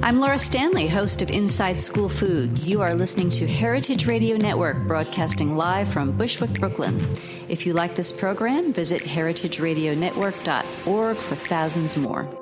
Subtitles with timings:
[0.00, 2.58] I'm Laura Stanley, host of Inside School Food.
[2.60, 7.16] You are listening to Heritage Radio Network, broadcasting live from Bushwick, Brooklyn.
[7.48, 12.41] If you like this program, visit heritageradionetwork.org for thousands more.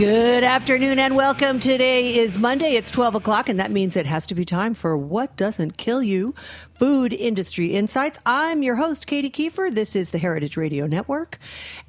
[0.00, 1.60] Good afternoon and welcome.
[1.60, 2.74] Today is Monday.
[2.74, 6.02] It's 12 o'clock, and that means it has to be time for What Doesn't Kill
[6.02, 6.34] You
[6.72, 8.18] Food Industry Insights.
[8.24, 9.68] I'm your host, Katy Keiffer.
[9.68, 11.38] This is the Heritage Radio Network.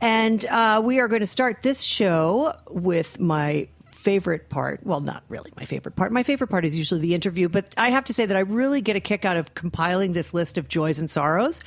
[0.01, 3.69] And uh, we are going to start this show with my
[4.02, 4.80] favorite part.
[4.83, 6.11] Well, not really my favorite part.
[6.11, 8.81] My favorite part is usually the interview, but I have to say that I really
[8.81, 11.62] get a kick out of compiling this list of joys and sorrows.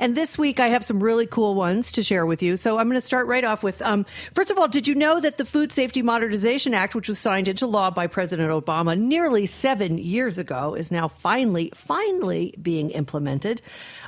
[0.00, 2.56] And this week I have some really cool ones to share with you.
[2.56, 4.04] So I'm going to start right off with um,
[4.34, 7.46] first of all, did you know that the Food Safety Modernization Act, which was signed
[7.46, 13.62] into law by President Obama nearly seven years ago, is now finally, finally being implemented?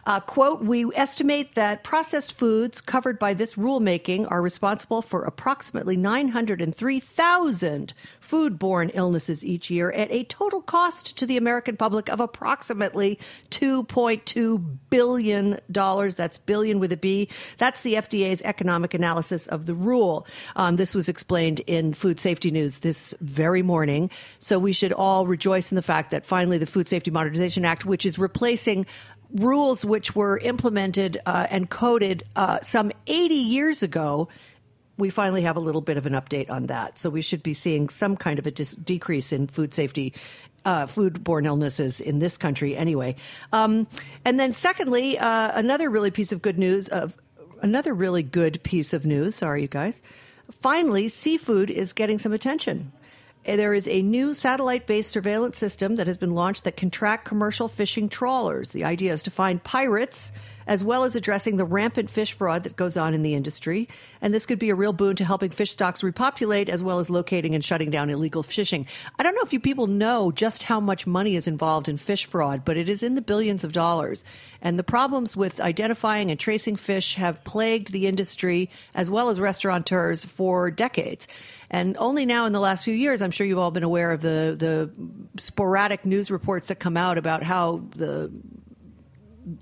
[0.05, 5.97] Uh, quote, we estimate that processed foods covered by this rulemaking are responsible for approximately
[5.97, 7.68] 903,000
[8.21, 13.19] foodborne illnesses each year at a total cost to the American public of approximately
[13.51, 15.59] $2.2 billion.
[15.69, 17.29] That's billion with a B.
[17.57, 20.27] That's the FDA's economic analysis of the rule.
[20.57, 24.11] Um, this was explained in Food Safety News this very morning.
[24.39, 27.85] So we should all rejoice in the fact that finally the Food Safety Modernization Act,
[27.85, 28.87] which is replacing
[29.33, 34.29] rules which were implemented uh, and coded uh, some 80 years ago,
[34.99, 36.99] we finally have a little bit of an update on that.
[36.99, 40.13] So we should be seeing some kind of a dis- decrease in food safety.
[40.65, 43.15] Uh, foodborne illnesses in this country, anyway.
[43.53, 43.87] Um,
[44.27, 47.17] and then, secondly, uh, another really piece of good news of
[47.63, 49.37] another really good piece of news.
[49.37, 50.03] Sorry, you guys.
[50.61, 52.93] Finally, seafood is getting some attention.
[53.45, 57.25] There is a new satellite based surveillance system that has been launched that can track
[57.25, 58.73] commercial fishing trawlers.
[58.73, 60.33] The idea is to find pirates
[60.69, 63.89] as well as addressing the rampant fish fraud that goes on in the industry.
[64.21, 67.09] And this could be a real boon to helping fish stocks repopulate as well as
[67.09, 68.87] locating and shutting down illegal fishing.
[69.19, 72.27] I don't know if you people know just how much money is involved in fish
[72.27, 74.25] fraud, but it is in the billions of dollars.
[74.61, 79.41] And the problems with identifying and tracing fish have plagued the industry as well as
[79.41, 81.27] restaurateurs for decades.
[81.71, 84.21] And only now in the last few years, I'm sure you've all been aware of
[84.21, 84.91] the, the
[85.41, 88.31] sporadic news reports that come out about how the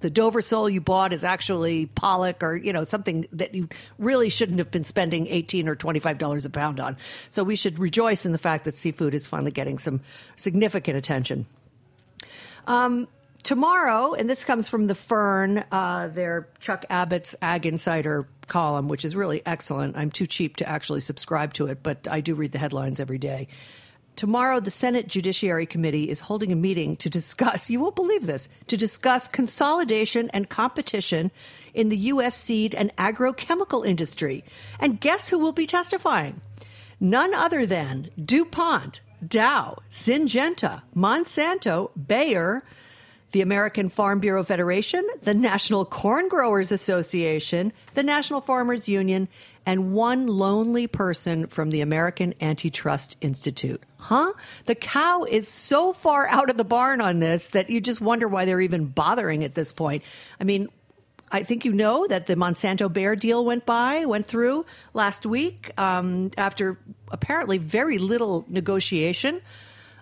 [0.01, 4.29] the Dover sole you bought is actually pollock or you know something that you really
[4.29, 6.97] shouldn't have been spending 18 or 25 dollars a pound on.
[7.31, 10.01] So we should rejoice in the fact that seafood is finally getting some
[10.37, 11.47] significant attention.
[12.67, 13.07] Um,
[13.43, 19.05] tomorrow, and this comes from the Fern, uh, their Chuck Abbott's Ag Insider column, which
[19.05, 19.97] is really excellent.
[19.97, 23.19] I'm too cheap to actually subscribe to it, but I do read the headlines every
[23.19, 23.49] day.
[24.17, 28.49] Tomorrow, the Senate Judiciary Committee is holding a meeting to discuss, you won't believe this,
[28.67, 31.31] to discuss consolidation and competition
[31.75, 32.35] in the U.S.
[32.35, 34.43] seed and agrochemical industry.
[34.81, 36.41] And guess who will be testifying?
[36.99, 42.63] None other than DuPont, Dow, Syngenta, Monsanto, Bayer,
[43.33, 49.29] the American Farm Bureau Federation, the National Corn Growers Association, the National Farmers Union,
[49.67, 53.83] and one lonely person from the American Antitrust Institute.
[54.07, 54.35] Huh?
[54.67, 58.29] The cow is so far out of the barn on this that you just wonder
[58.29, 60.05] why they're even bothering at this point.
[60.41, 60.69] I mean,
[61.33, 64.65] I think you know that the Monsanto Bayer deal went by, went through
[64.95, 66.79] last week um, after
[67.11, 69.41] apparently very little negotiation.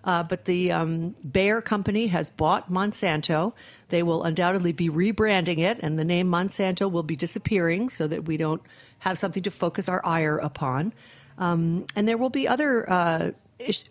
[0.05, 3.55] Uh, but the um, Bayer company has bought Monsanto.
[3.89, 8.27] They will undoubtedly be rebranding it, and the name Monsanto will be disappearing so that
[8.27, 8.61] we don't
[8.99, 10.93] have something to focus our ire upon.
[11.39, 13.31] Um, and there will be other uh,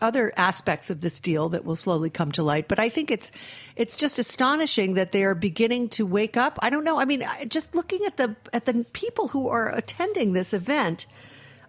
[0.02, 2.68] other aspects of this deal that will slowly come to light.
[2.68, 3.32] But I think it's
[3.76, 6.60] it's just astonishing that they are beginning to wake up.
[6.62, 7.00] I don't know.
[7.00, 11.06] I mean, just looking at the at the people who are attending this event,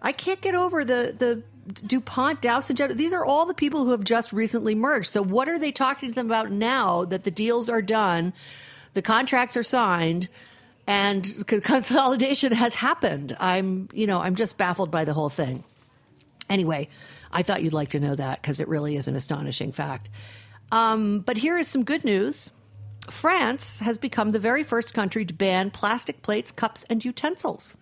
[0.01, 1.43] I can't get over the the
[1.87, 2.93] DuPont, Dow, Syngenta.
[2.93, 5.09] These are all the people who have just recently merged.
[5.09, 8.33] So what are they talking to them about now that the deals are done,
[8.93, 10.27] the contracts are signed?
[10.87, 13.35] And consolidation has happened.
[13.39, 15.63] I'm, you know, I'm just baffled by the whole thing.
[16.47, 16.89] Anyway,
[17.35, 20.09] I thought you'd like to know that because it really is an astonishing fact.
[20.71, 22.49] Um, but here is some good news.
[23.09, 27.75] France has become the very first country to ban plastic plates, cups, and utensils.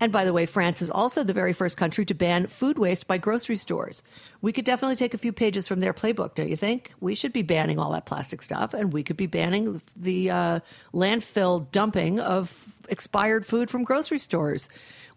[0.00, 3.06] And by the way, France is also the very first country to ban food waste
[3.06, 4.02] by grocery stores.
[4.42, 6.92] We could definitely take a few pages from their playbook, don't you think?
[7.00, 10.60] We should be banning all that plastic stuff, and we could be banning the uh,
[10.92, 14.68] landfill dumping of expired food from grocery stores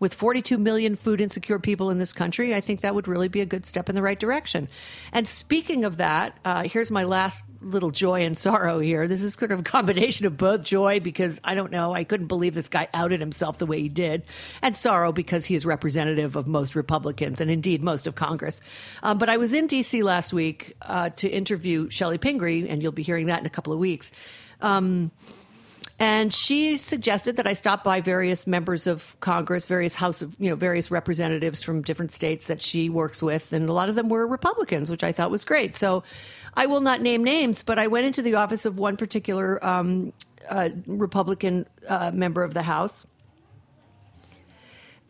[0.01, 3.39] with 42 million food insecure people in this country, I think that would really be
[3.39, 4.67] a good step in the right direction.
[5.13, 9.07] And speaking of that, uh, here's my last little joy and sorrow here.
[9.07, 12.27] This is kind of a combination of both joy because I don't know, I couldn't
[12.27, 14.23] believe this guy outed himself the way he did,
[14.63, 18.59] and sorrow because he is representative of most Republicans and indeed most of Congress.
[19.03, 20.01] Um, but I was in D.C.
[20.01, 23.71] last week uh, to interview Chellie Pingree, and you'll be hearing that in a couple
[23.71, 24.11] of weeks.
[24.61, 25.11] Um,
[26.01, 30.49] and she suggested that I stop by various members of Congress, various House of, you
[30.49, 33.53] know, various representatives from different states that she works with.
[33.53, 35.75] And a lot of them were Republicans, which I thought was great.
[35.75, 36.01] So
[36.55, 40.11] I will not name names, but I went into the office of one particular um,
[40.49, 43.05] uh, Republican uh, member of the House.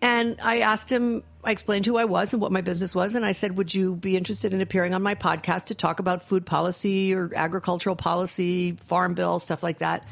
[0.01, 3.15] And I asked him, I explained who I was and what my business was.
[3.15, 6.21] And I said, Would you be interested in appearing on my podcast to talk about
[6.21, 10.05] food policy or agricultural policy, farm bill, stuff like that?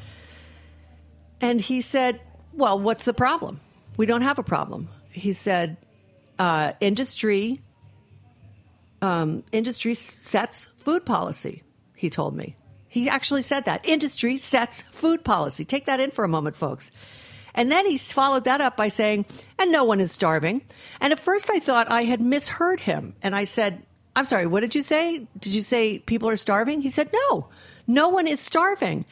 [1.42, 2.22] And he said,
[2.54, 3.60] Well, what's the problem?
[3.98, 4.90] We don't have a problem.
[5.12, 5.78] He said,
[6.38, 7.62] uh, Industry.
[9.02, 11.64] Um, industry sets food policy,
[11.96, 12.58] he told me.
[12.90, 13.86] He actually said that.
[13.86, 15.64] Industry sets food policy.
[15.64, 16.92] Take that in for a moment, folks.
[17.54, 19.26] And then he followed that up by saying,
[19.58, 20.62] and no one is starving.
[21.00, 23.16] And at first I thought I had misheard him.
[23.22, 23.84] And I said,
[24.16, 25.28] I'm sorry, what did you say?
[25.40, 26.82] Did you say people are starving?
[26.82, 27.48] He said, no,
[27.88, 29.06] no one is starving.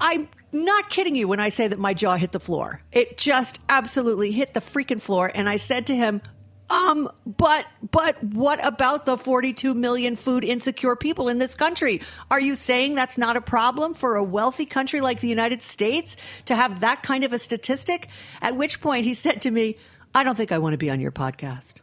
[0.00, 2.82] I'm not kidding you when I say that my jaw hit the floor.
[2.92, 5.30] It just absolutely hit the freaking floor.
[5.32, 6.22] And I said to him,
[6.70, 12.00] um, but, but what about the 42 million food insecure people in this country?
[12.30, 16.16] Are you saying that's not a problem for a wealthy country like the United States
[16.46, 18.08] to have that kind of a statistic?
[18.40, 19.76] At which point he said to me,
[20.14, 21.80] I don't think I want to be on your podcast.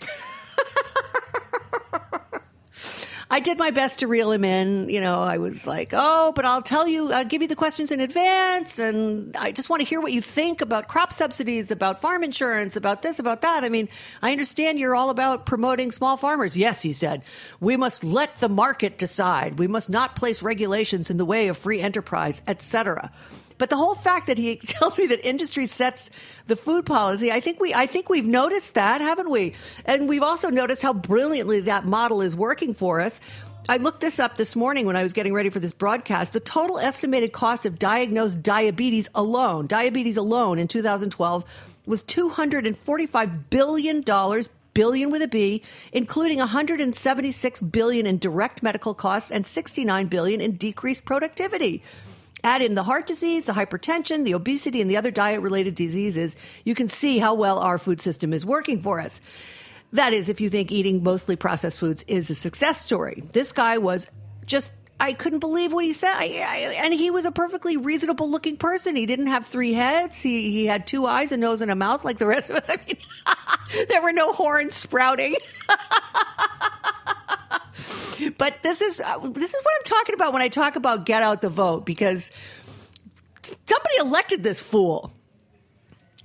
[3.36, 4.88] I did my best to reel him in.
[4.88, 7.92] You know, I was like, oh, but I'll tell you, I'll give you the questions
[7.92, 8.78] in advance.
[8.78, 12.76] And I just want to hear what you think about crop subsidies, about farm insurance,
[12.76, 13.62] about this, about that.
[13.62, 13.90] I mean,
[14.22, 16.56] I understand you're all about promoting small farmers.
[16.56, 17.24] Yes, he said,
[17.60, 19.58] we must let the market decide.
[19.58, 23.12] We must not place regulations in the way of free enterprise, etc.
[23.58, 26.10] But the whole fact that he tells me that industry sets
[26.46, 29.54] the food policy, I think we I think we've noticed that, haven't we?
[29.84, 33.20] And we've also noticed how brilliantly that model is working for us.
[33.68, 36.32] I looked this up this morning when I was getting ready for this broadcast.
[36.32, 41.44] The total estimated cost of diagnosed diabetes alone, diabetes alone in 2012
[41.84, 49.30] was 245 billion dollars billion with a B, including 176 billion in direct medical costs
[49.32, 51.82] and 69 billion in decreased productivity.
[52.44, 56.36] Add in the heart disease, the hypertension, the obesity, and the other diet related diseases,
[56.64, 59.20] you can see how well our food system is working for us.
[59.92, 63.22] That is, if you think eating mostly processed foods is a success story.
[63.32, 64.08] This guy was
[64.44, 66.14] just I couldn't believe what he said.
[66.14, 68.96] I, I, and he was a perfectly reasonable looking person.
[68.96, 70.22] He didn't have three heads.
[70.22, 72.70] He, he had two eyes, a nose, and a mouth like the rest of us.
[72.70, 72.96] I mean,
[73.88, 75.36] there were no horns sprouting.
[78.38, 81.22] but this is uh, this is what I'm talking about when I talk about get
[81.22, 82.30] out the vote because
[83.42, 85.12] somebody elected this fool,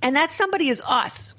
[0.00, 1.34] and that somebody is us.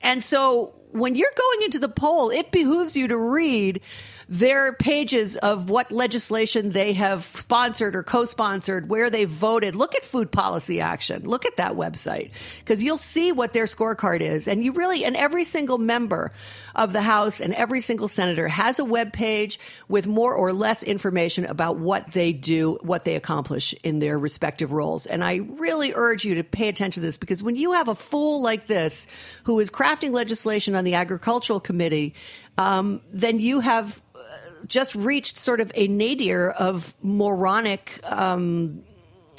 [0.00, 3.80] And so when you're going into the poll, it behooves you to read
[4.28, 9.74] their pages of what legislation they have sponsored or co-sponsored, where they voted.
[9.74, 11.24] Look at Food Policy Action.
[11.24, 12.30] Look at that website
[12.60, 16.32] because you'll see what their scorecard is, and you really and every single member
[16.78, 19.58] of the House and every single senator has a web page
[19.88, 24.70] with more or less information about what they do, what they accomplish in their respective
[24.72, 25.04] roles.
[25.04, 27.96] And I really urge you to pay attention to this because when you have a
[27.96, 29.08] fool like this
[29.42, 32.14] who is crafting legislation on the Agricultural Committee,
[32.56, 34.18] um, then you have uh,
[34.66, 37.98] just reached sort of a nadir of moronic.
[38.04, 38.84] Um,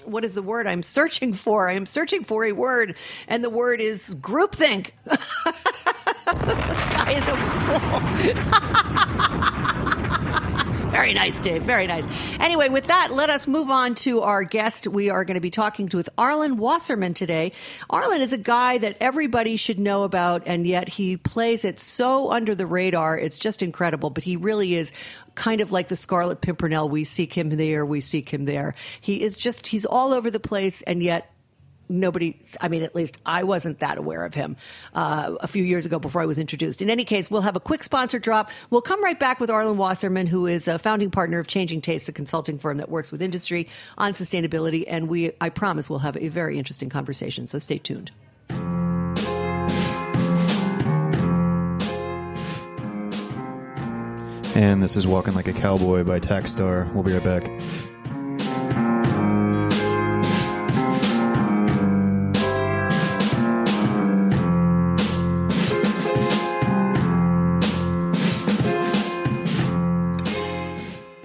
[0.03, 1.69] what is the word I'm searching for?
[1.69, 2.96] I'm searching for a word,
[3.27, 4.91] and the word is groupthink.
[7.11, 7.35] is a.
[10.89, 11.61] Very nice, Dave.
[11.63, 12.07] Very nice.
[12.39, 14.87] Anyway, with that, let us move on to our guest.
[14.87, 17.51] We are going to be talking to with Arlin Wasserman today.
[17.91, 22.31] Arlin is a guy that everybody should know about, and yet he plays it so
[22.31, 23.19] under the radar.
[23.19, 24.09] It's just incredible.
[24.09, 24.91] But he really is
[25.35, 26.89] kind of like the Scarlet Pimpernel.
[26.89, 28.73] We seek him there, we seek him there.
[28.99, 31.31] He is just, he's all over the place, and yet
[31.89, 34.55] nobody i mean at least i wasn't that aware of him
[34.93, 36.81] uh, a few years ago before i was introduced.
[36.81, 38.51] In any case we'll have a quick sponsor drop.
[38.69, 42.08] We'll come right back with arlin wasserman who is a founding partner of changing tastes
[42.08, 43.67] a consulting firm that works with industry
[43.98, 44.86] on sustainability.
[44.88, 47.48] And we i promise we'll have a very interesting conversation.
[47.48, 48.12] So stay tuned.
[54.55, 56.91] And this is Walking Like a Cowboy by Tackstar.
[56.93, 58.99] We'll be right back.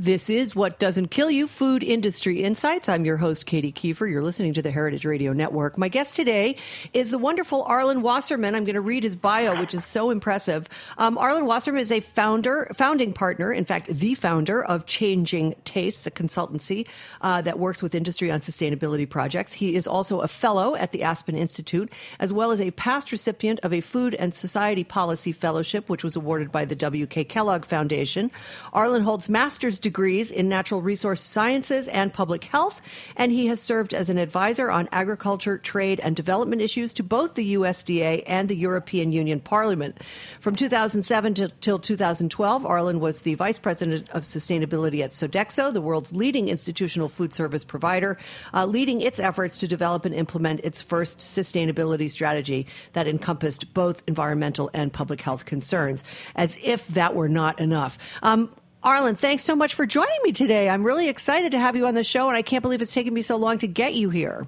[0.00, 2.88] This is What Doesn't Kill You Food Industry Insights.
[2.88, 4.10] I'm your host, Katy Keiffer.
[4.10, 5.76] You're listening to the Heritage Radio Network.
[5.76, 6.56] My guest today
[6.94, 8.54] is the wonderful Arlin Wasserman.
[8.54, 10.70] I'm going to read his bio, which is so impressive.
[10.96, 16.06] Um, Arlin Wasserman is a founder, founding partner, in fact, the founder of Changing Tastes,
[16.06, 16.88] a consultancy
[17.20, 19.52] uh, that works with industry on sustainability projects.
[19.52, 23.60] He is also a fellow at the Aspen Institute, as well as a past recipient
[23.62, 27.24] of a Food and Society Policy Fellowship, which was awarded by the W.K.
[27.24, 28.30] Kellogg Foundation.
[28.72, 32.80] Arlin holds master's degrees in natural resource sciences and public health,
[33.16, 37.34] and he has served as an advisor on agriculture, trade, and development issues to both
[37.34, 39.98] the USDA and the European Union Parliament.
[40.38, 45.80] From 2007 to, till 2012, Arlin was the vice president of sustainability at Sodexo, the
[45.80, 48.16] world's leading institutional food service provider,
[48.54, 54.04] uh, leading its efforts to develop and implement its first sustainability strategy that encompassed both
[54.06, 56.04] environmental and public health concerns.
[56.36, 57.98] As if that were not enough.
[58.22, 60.68] Um, Arlin, thanks so much for joining me today.
[60.70, 63.12] I'm really excited to have you on the show, and I can't believe it's taken
[63.12, 64.46] me so long to get you here.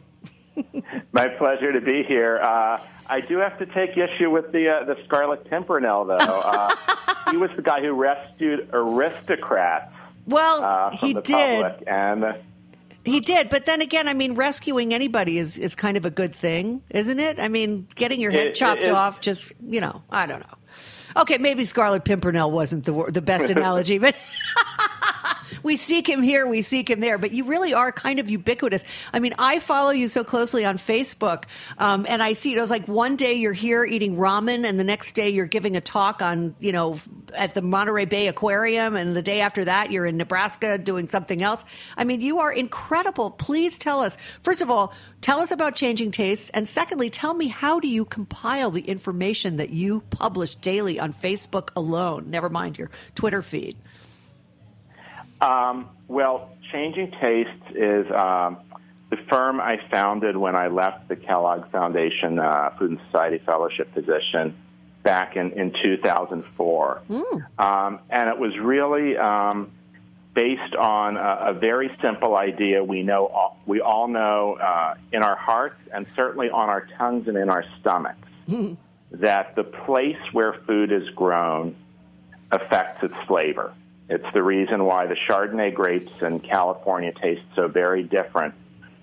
[1.13, 2.39] My pleasure to be here.
[2.39, 6.17] Uh, I do have to take issue with the uh, the Scarlet Pimpernel, though.
[6.17, 6.71] Uh,
[7.31, 9.93] he was the guy who rescued aristocrats.
[10.27, 11.63] Well, uh, he did.
[11.63, 12.25] Public, and
[13.05, 16.35] he did, but then again, I mean, rescuing anybody is, is kind of a good
[16.35, 17.41] thing, isn't it?
[17.41, 20.57] I mean, getting your head It- chopped it- off, just you know, I don't know.
[21.17, 24.15] Okay, maybe Scarlet Pimpernel wasn't the the best analogy, but
[25.63, 27.19] we seek him here, we seek him there.
[27.19, 28.85] But you really are kind of ubiquitous.
[29.13, 31.45] I mean, I follow you so closely on Facebook,
[31.79, 34.85] um, and I see it was like one day you're here eating ramen, and the
[34.85, 36.99] next day you're giving a talk on, you know,
[37.35, 41.43] at the Monterey Bay Aquarium, and the day after that you're in Nebraska doing something
[41.43, 41.65] else.
[41.97, 43.31] I mean, you are incredible.
[43.31, 47.49] Please tell us, first of all, tell us about changing tastes, and secondly, tell me
[47.49, 52.31] how do you compile the information that you publish daily on Facebook alone?
[52.31, 53.77] Never mind your Twitter feed.
[55.43, 58.59] Um, well, Changing Tastes is um,
[59.11, 63.93] the firm I founded when I left the Kellogg Foundation uh, Food and Society Fellowship
[63.93, 64.57] position
[65.03, 67.03] back in, in 2004.
[67.59, 69.73] Um, and it was really um,
[70.33, 75.23] based on a, a very simple idea we know all, we all know uh, in
[75.23, 78.29] our hearts and certainly on our tongues and in our stomachs
[79.11, 81.75] that the place where food is grown
[82.51, 83.75] affects its flavor.
[84.09, 88.55] It's the reason why the Chardonnay grapes in California taste so very different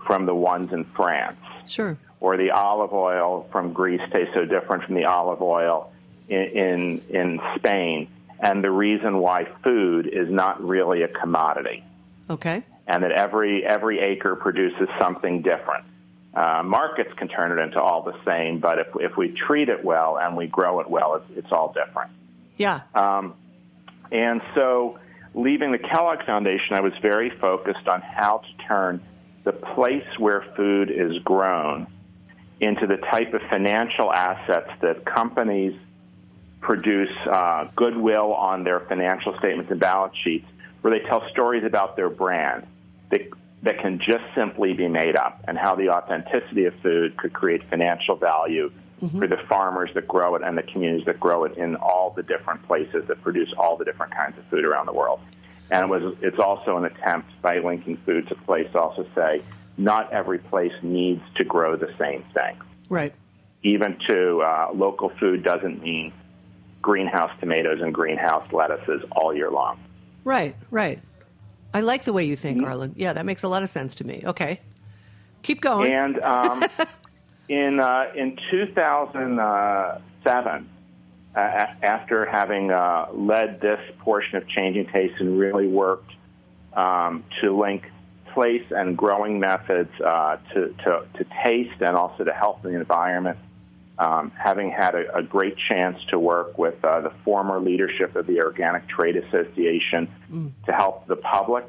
[0.05, 1.97] from the ones in France, Sure.
[2.19, 5.91] or the olive oil from Greece tastes so different from the olive oil
[6.27, 8.07] in, in, in Spain,
[8.39, 11.83] and the reason why food is not really a commodity,
[12.29, 12.63] Okay.
[12.87, 15.85] and that every every acre produces something different.
[16.33, 19.83] Uh, markets can turn it into all the same, but if if we treat it
[19.83, 22.11] well and we grow it well, it's, it's all different.
[22.57, 22.81] Yeah.
[22.93, 23.33] Um,
[24.11, 24.99] and so,
[25.33, 29.01] leaving the Kellogg Foundation, I was very focused on how to turn
[29.43, 31.87] the place where food is grown
[32.59, 35.79] into the type of financial assets that companies
[36.59, 40.45] produce uh, goodwill on their financial statements and balance sheets,
[40.81, 42.65] where they tell stories about their brand
[43.11, 43.21] that,
[43.63, 47.61] that can just simply be made up, and how the authenticity of food could create
[47.69, 51.75] financial value for the farmers that grow it and the communities that grow it in
[51.77, 55.19] all the different places that produce all the different kinds of food around the world.
[55.71, 59.43] And it was, it's also an attempt by linking food to place to also say
[59.77, 62.59] not every place needs to grow the same thing.
[62.89, 63.13] Right.
[63.63, 66.11] Even to uh, local food doesn't mean
[66.81, 69.79] greenhouse tomatoes and greenhouse lettuces all year long.
[70.23, 70.55] Right.
[70.71, 70.99] Right.
[71.73, 72.93] I like the way you think, Arlin.
[72.95, 74.23] Yeah, that makes a lot of sense to me.
[74.25, 74.59] Okay.
[75.43, 75.91] Keep going.
[75.91, 76.65] And um,
[77.49, 80.69] in uh, in 2007,
[81.35, 86.11] uh, after having uh, led this portion of Changing Taste and really worked
[86.73, 87.83] um, to link
[88.33, 92.79] place and growing methods uh, to, to, to taste and also to health and the
[92.79, 93.37] environment,
[93.97, 98.27] um, having had a, a, great chance to work with uh, the former leadership of
[98.27, 100.51] the Organic Trade Association mm.
[100.67, 101.65] to help the public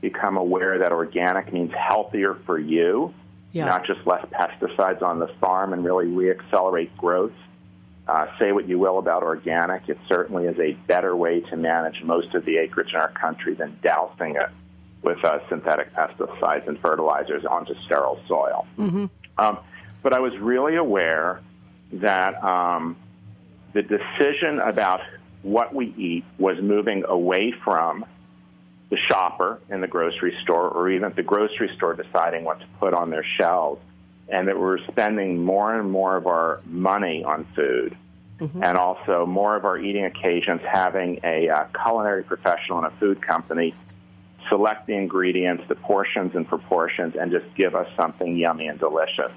[0.00, 3.12] become aware that organic means healthier for you,
[3.52, 3.66] yeah.
[3.66, 7.32] not just less pesticides on the farm, and really reaccelerate growth.
[8.08, 12.02] Uh, say what you will about organic, it certainly is a better way to manage
[12.02, 14.48] most of the acreage in our country than dousing it
[15.02, 18.66] with uh, synthetic pesticides and fertilizers onto sterile soil.
[18.78, 19.06] Mm-hmm.
[19.38, 19.58] Um,
[20.02, 21.40] but I was really aware
[21.92, 22.96] that um,
[23.72, 25.00] the decision about
[25.42, 28.04] what we eat was moving away from
[28.92, 32.66] the shopper in the grocery store or even at the grocery store deciding what to
[32.78, 33.80] put on their shelves,
[34.28, 37.96] and that we're spending more and more of our money on food.
[38.38, 38.62] Mm-hmm.
[38.62, 43.22] And also, more of our eating occasions having a uh, culinary professional in a food
[43.22, 43.74] company
[44.50, 49.32] select the ingredients, the portions and proportions, and just give us something yummy and delicious.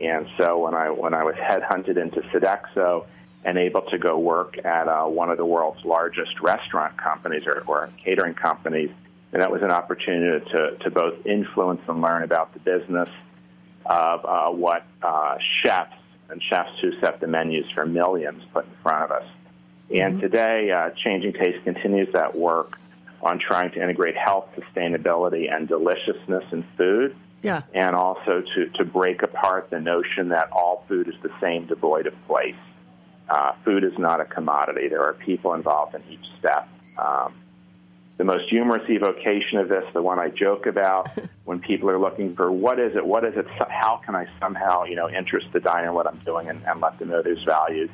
[0.00, 3.04] And so when I when I was headhunted into Sodexo
[3.44, 7.62] and able to go work at uh, one of the world's largest restaurant companies or,
[7.66, 8.90] or catering companies,
[9.32, 13.08] and that was an opportunity to, to both influence and learn about the business
[13.86, 15.96] of uh, what uh, chefs
[16.28, 19.26] and chefs who set the menus for millions put in front of us.
[19.90, 20.20] And mm-hmm.
[20.20, 22.78] today, uh, Changing Taste continues that work
[23.22, 27.16] on trying to integrate health, sustainability, and deliciousness in food.
[27.42, 27.62] Yeah.
[27.74, 32.06] And also to, to break apart the notion that all food is the same, devoid
[32.06, 32.54] of place.
[33.30, 34.88] Uh, food is not a commodity.
[34.88, 36.68] There are people involved in each step.
[36.98, 37.34] Um,
[38.18, 41.08] the most humorous evocation of this, the one I joke about,
[41.44, 44.84] when people are looking for what is it, what is it, how can I somehow,
[44.84, 47.44] you know, interest the diner in what I'm doing and, and let them know there's
[47.44, 47.88] value,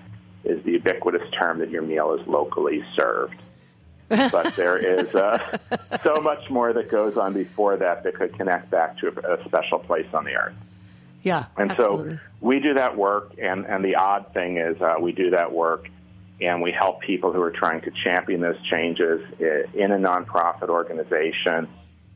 [0.45, 3.37] is the ubiquitous term that your meal is locally served
[4.09, 5.59] but there is uh,
[6.05, 9.45] so much more that goes on before that that could connect back to a, a
[9.45, 10.55] special place on the earth.
[11.27, 12.15] Yeah, and absolutely.
[12.15, 15.53] so we do that work, and and the odd thing is uh, we do that
[15.53, 15.89] work,
[16.41, 21.67] and we help people who are trying to champion those changes in a nonprofit organization,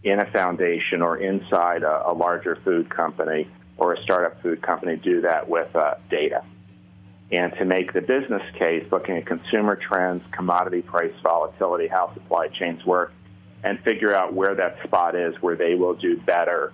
[0.04, 4.94] in a foundation, or inside a, a larger food company or a startup food company.
[4.94, 6.44] Do that with uh, data
[7.32, 12.46] and to make the business case, looking at consumer trends, commodity price volatility, how supply
[12.46, 13.12] chains work,
[13.64, 16.72] and figure out where that spot is where they will do better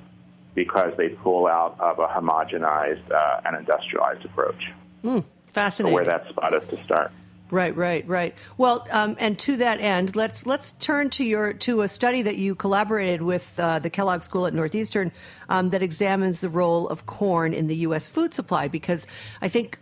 [0.56, 4.72] because they pull out of a homogenized uh, and industrialized approach.
[5.04, 5.92] Mm, fascinating.
[5.92, 7.12] So where that spot is to start.
[7.48, 8.34] Right, right, right.
[8.58, 12.36] Well, um, and to that end, let's let's turn to your to a study that
[12.36, 15.12] you collaborated with uh, the Kellogg School at Northeastern
[15.48, 18.08] um, that examines the role of corn in the U.S.
[18.08, 18.66] food supply.
[18.66, 19.06] Because
[19.40, 19.78] I think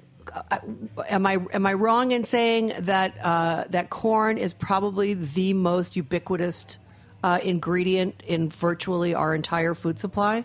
[1.08, 5.96] am I am I wrong in saying that uh, that corn is probably the most
[5.96, 6.78] ubiquitous
[7.22, 10.44] uh, ingredient in virtually our entire food supply?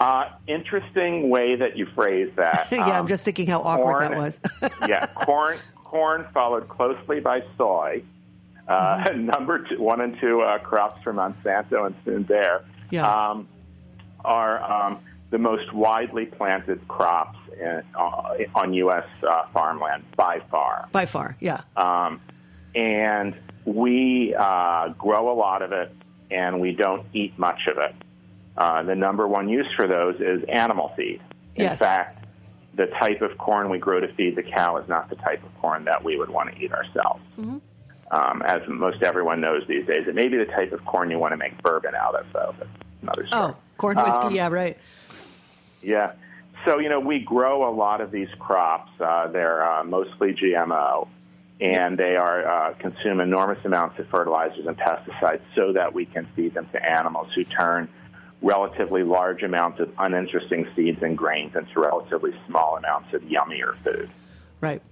[0.00, 2.68] Uh, interesting way that you phrase that.
[2.72, 4.38] yeah, um, I'm just thinking how awkward corn, that was.
[4.88, 8.02] yeah, corn corn followed closely by soy.
[8.68, 9.26] Uh, mm-hmm.
[9.26, 13.30] Number two, one and two uh, crops from Monsanto and soon Bayer yeah.
[13.30, 13.48] um,
[14.24, 19.06] are um, the most widely planted crops in, uh, on U.S.
[19.26, 20.88] Uh, farmland by far.
[20.92, 21.62] By far, yeah.
[21.76, 22.20] Um,
[22.74, 23.34] and
[23.64, 25.92] we uh, grow a lot of it,
[26.30, 27.94] and we don't eat much of it.
[28.58, 31.20] Uh, the number one use for those is animal feed.
[31.54, 31.78] In yes.
[31.78, 32.24] fact,
[32.74, 35.60] the type of corn we grow to feed the cow is not the type of
[35.60, 37.22] corn that we would want to eat ourselves.
[37.38, 37.58] Mm-hmm.
[38.10, 41.20] Um, as most everyone knows these days, it may be the type of corn you
[41.20, 42.54] want to make bourbon out of, though.
[42.58, 42.70] That's
[43.02, 43.52] another story.
[43.52, 44.26] Oh, corn whiskey.
[44.26, 44.76] Um, yeah, right.
[45.80, 46.12] Yeah.
[46.64, 48.90] So, you know, we grow a lot of these crops.
[49.00, 51.06] Uh, they're uh, mostly GMO,
[51.60, 56.26] and they are uh, consume enormous amounts of fertilizers and pesticides so that we can
[56.34, 57.88] feed them to animals who turn
[58.42, 64.10] relatively large amounts of uninteresting seeds and grains into relatively small amounts of yummier food.
[64.60, 64.82] Right.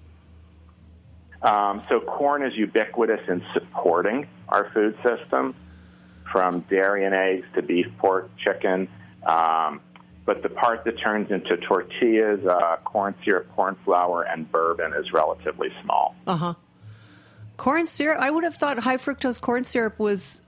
[1.42, 5.54] Um, so corn is ubiquitous in supporting our food system,
[6.30, 8.88] from dairy and eggs to beef, pork, chicken.
[9.24, 9.80] Um,
[10.24, 15.12] but the part that turns into tortillas, uh, corn syrup, corn flour, and bourbon is
[15.12, 16.16] relatively small.
[16.26, 16.54] Uh huh.
[17.56, 18.18] Corn syrup.
[18.20, 20.42] I would have thought high fructose corn syrup was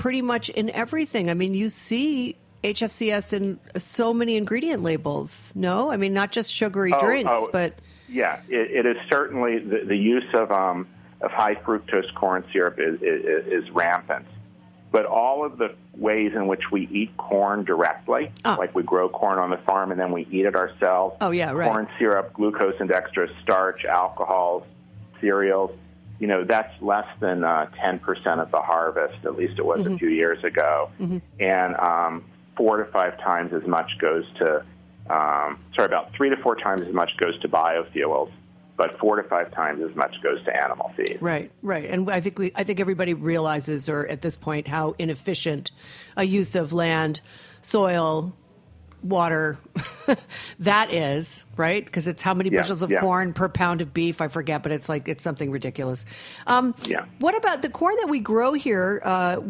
[0.00, 1.30] pretty much in everything.
[1.30, 5.52] I mean, you see HFCS in so many ingredient labels.
[5.54, 7.48] No, I mean not just sugary Oh, drinks, oh.
[7.52, 7.74] but
[8.08, 10.88] Yeah, it, it is certainly the, the use of um,
[11.20, 14.26] of high fructose corn syrup is, is, is rampant.
[14.90, 18.56] But all of the ways in which we eat corn directly, Ah.
[18.58, 21.16] like we grow corn on the farm and then we eat it ourselves.
[21.20, 21.70] Oh, yeah, right.
[21.70, 24.64] Corn syrup, glucose and dextrose, starch, alcohols,
[25.20, 25.70] cereals.
[26.20, 28.00] You know, that's less than uh, 10%
[28.40, 29.24] of the harvest.
[29.24, 29.94] At least it was Mm-hmm.
[29.94, 30.90] a few years ago.
[31.40, 32.24] And um,
[32.56, 34.56] four to five times as much goes to,
[35.08, 38.30] um, sorry, about three to four times as much goes to biofuels,
[38.76, 41.18] but four to five times as much goes to animal feed.
[41.22, 44.94] Right, right, and I think we, I think everybody realizes, or at this point, how
[44.98, 45.70] inefficient
[46.16, 47.20] a use of land,
[47.62, 48.34] soil,
[49.02, 49.58] water
[50.58, 51.84] that is, right?
[51.84, 53.00] Because it's how many Yeah, bushels of yeah.
[53.00, 54.20] corn per pound of beef.
[54.20, 56.04] I forget, but it's like it's something ridiculous.
[56.46, 57.04] Um, Yeah.
[57.18, 59.00] What about the corn that we grow here?
[59.04, 59.40] Uh,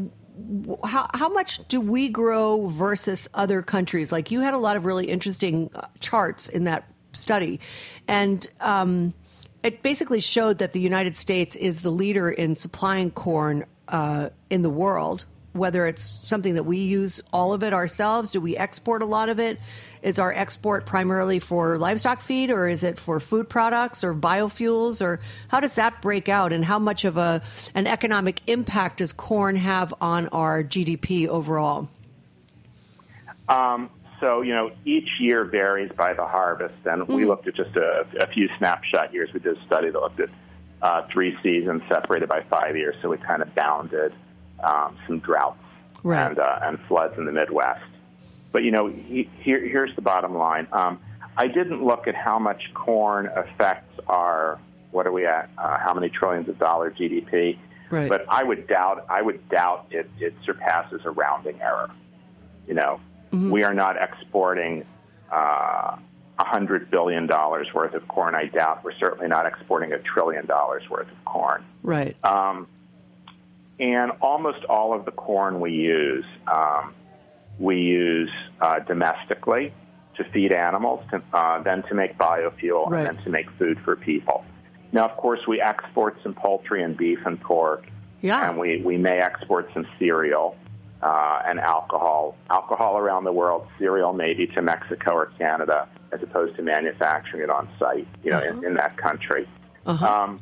[0.84, 4.10] how how much do we grow versus other countries?
[4.12, 7.60] Like you had a lot of really interesting uh, charts in that study,
[8.08, 8.46] and.
[8.60, 9.14] Um,
[9.62, 14.62] it basically showed that the United States is the leader in supplying corn uh, in
[14.62, 15.26] the world.
[15.52, 19.28] Whether it's something that we use all of it ourselves, do we export a lot
[19.28, 19.58] of it?
[20.00, 25.02] Is our export primarily for livestock feed, or is it for food products or biofuels,
[25.02, 26.52] or how does that break out?
[26.52, 27.42] And how much of a
[27.74, 31.88] an economic impact does corn have on our GDP overall?
[33.48, 37.74] Um, so, you know, each year varies by the harvest, and we looked at just
[37.74, 39.30] a, a few snapshot years.
[39.32, 40.28] We did a study that looked at
[40.82, 44.12] uh, three seasons separated by five years, so we kind of bounded
[44.62, 45.58] um, some droughts
[46.02, 46.28] Right.
[46.30, 47.84] and, uh, and floods in the Midwest.
[48.52, 50.66] But, you know, he, here, here's the bottom line.
[50.72, 50.98] Um,
[51.36, 54.58] I didn't look at how much corn affects our,
[54.90, 57.58] what are we at, uh, how many trillions of dollar GDP.
[57.90, 58.08] Right.
[58.08, 61.90] But I would doubt, I would doubt it, it surpasses a rounding error.
[62.66, 63.00] You know,
[63.32, 64.84] we are not exporting
[65.30, 65.96] uh,
[66.38, 68.34] $100 billion worth of corn.
[68.34, 71.64] I doubt we're certainly not exporting a trillion dollars worth of corn.
[71.82, 72.16] Right.
[72.24, 72.66] Um,
[73.80, 76.94] and almost all of the corn we use, um,
[77.58, 79.72] we use uh, domestically
[80.16, 83.06] to feed animals, to, uh, then to make biofuel, Right.
[83.06, 84.44] and then to make food for people.
[84.92, 87.86] Now, of course, we export some poultry and beef and pork,
[88.20, 88.48] Yeah.
[88.48, 90.56] and we, we may export some cereal
[91.02, 92.36] uh, and alcohol.
[92.50, 97.48] Alcohol around the world, cereal maybe to Mexico or Canada, as opposed to manufacturing it
[97.50, 99.48] on site, you know, in, in that country.
[99.86, 100.40] Um,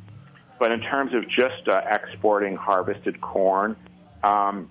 [0.59, 3.77] but in terms of just uh, exporting harvested corn,
[4.23, 4.69] um,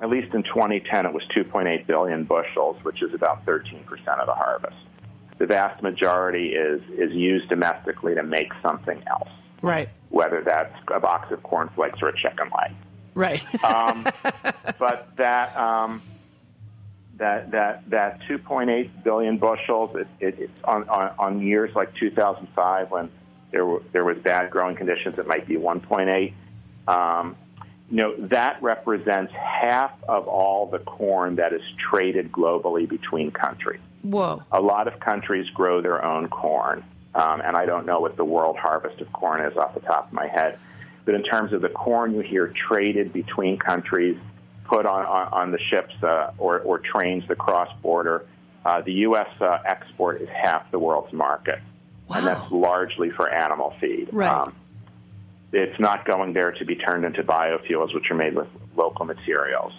[0.00, 3.84] at least in 2010, it was 2.8 billion bushels, which is about 13%
[4.18, 4.76] of the harvest.
[5.38, 9.28] The vast majority is, is used domestically to make something else,
[9.62, 9.88] right.
[10.10, 12.72] whether that's a box of cornflakes or a chicken leg.
[13.14, 13.64] Right.
[13.64, 14.06] Um,
[14.78, 16.02] but that um,
[17.18, 22.90] that that that 2.8 billion bushels, it, it, it's on, on on years like 2005
[22.90, 23.10] when
[23.54, 26.34] there were there was bad growing conditions, it might be 1.8.
[26.88, 27.36] Um,
[27.88, 33.80] you know that represents half of all the corn that is traded globally between countries.
[34.02, 34.42] Whoa.
[34.50, 36.82] A lot of countries grow their own corn,
[37.14, 40.08] um, and I don't know what the world harvest of corn is off the top
[40.08, 40.58] of my head.
[41.04, 44.18] But in terms of the corn you hear traded between countries,
[44.64, 48.26] put on, on, on the ships uh, or, or trains that cross border,
[48.64, 49.28] uh, the U.S.
[49.40, 51.60] Uh, export is half the world's market.
[52.10, 54.08] And that's largely for animal feed.
[54.10, 54.48] Um, Right.
[55.52, 59.72] it's not going there to be turned into biofuels, which are made with local materials.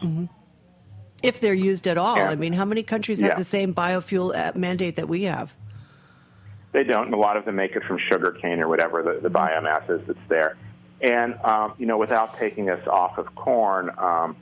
[1.23, 2.17] If they're used at all.
[2.17, 2.29] Yeah.
[2.29, 3.35] I mean, how many countries have Yeah.
[3.37, 5.53] the same biofuel uh, mandate that we have?
[6.71, 7.05] They don't.
[7.05, 9.89] and A lot of them make it from sugar cane or whatever the, the biomass
[9.89, 10.57] is that's there.
[11.01, 14.35] And, um, you know, without taking us off of corn, um,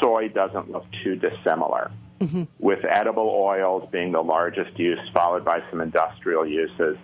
[0.00, 1.90] soy doesn't look too dissimilar.
[2.20, 2.44] mm-hmm.
[2.60, 6.96] with edible oils being the largest use, followed by some industrial uses.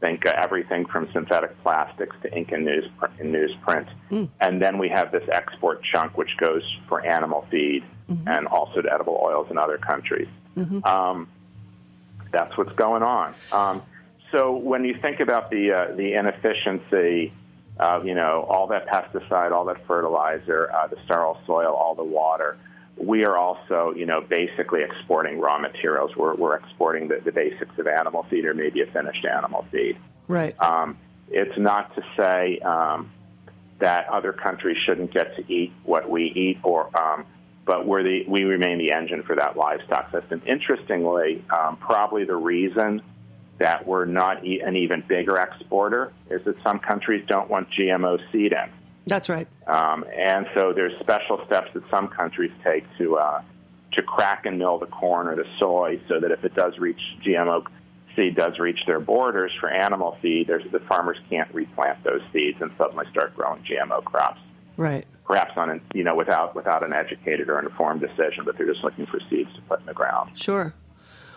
[0.00, 2.84] Think uh, everything from synthetic plastics to ink and, news,
[3.18, 3.88] and newsprint.
[4.10, 4.28] Mm.
[4.40, 8.28] And then we have this export chunk, which goes for animal feed mm-hmm.
[8.28, 10.28] and also to edible oils in other countries.
[10.56, 10.84] Mm-hmm.
[10.84, 11.28] Um,
[12.32, 13.34] that's what's going on.
[13.52, 13.82] Um,
[14.32, 17.32] so when you think about the uh, the inefficiency
[17.78, 22.04] of you know all that pesticide, all that fertilizer, uh, the sterile soil, all the
[22.04, 22.58] water,
[22.96, 26.16] we are also you know basically exporting raw materials.
[26.16, 29.98] We're we're exporting the, the basics of animal feed or maybe a finished animal feed.
[30.28, 30.60] Right.
[30.60, 33.12] Um, it's not to say um,
[33.78, 37.26] that other countries shouldn't get to eat what we eat, or um,
[37.64, 40.42] but we're the we remain the engine for that livestock system.
[40.46, 43.02] Interestingly, um, probably the reason
[43.58, 48.52] that we're not an even bigger exporter is that some countries don't want GMO seed
[48.52, 48.70] in.
[49.06, 49.46] That's right.
[49.66, 53.42] Um, and so there's special steps that some countries take to uh,
[53.92, 57.00] to crack and mill the corn or the soy so that if it does reach
[57.24, 57.64] GMO
[58.16, 62.70] seed does reach their borders for animal feed, the farmers can't replant those seeds and
[62.76, 64.40] suddenly start growing GMO crops.
[64.76, 65.06] Right.
[65.24, 69.06] Perhaps on you know without without an educated or informed decision, but they're just looking
[69.06, 70.36] for seeds to put in the ground.
[70.38, 70.74] Sure.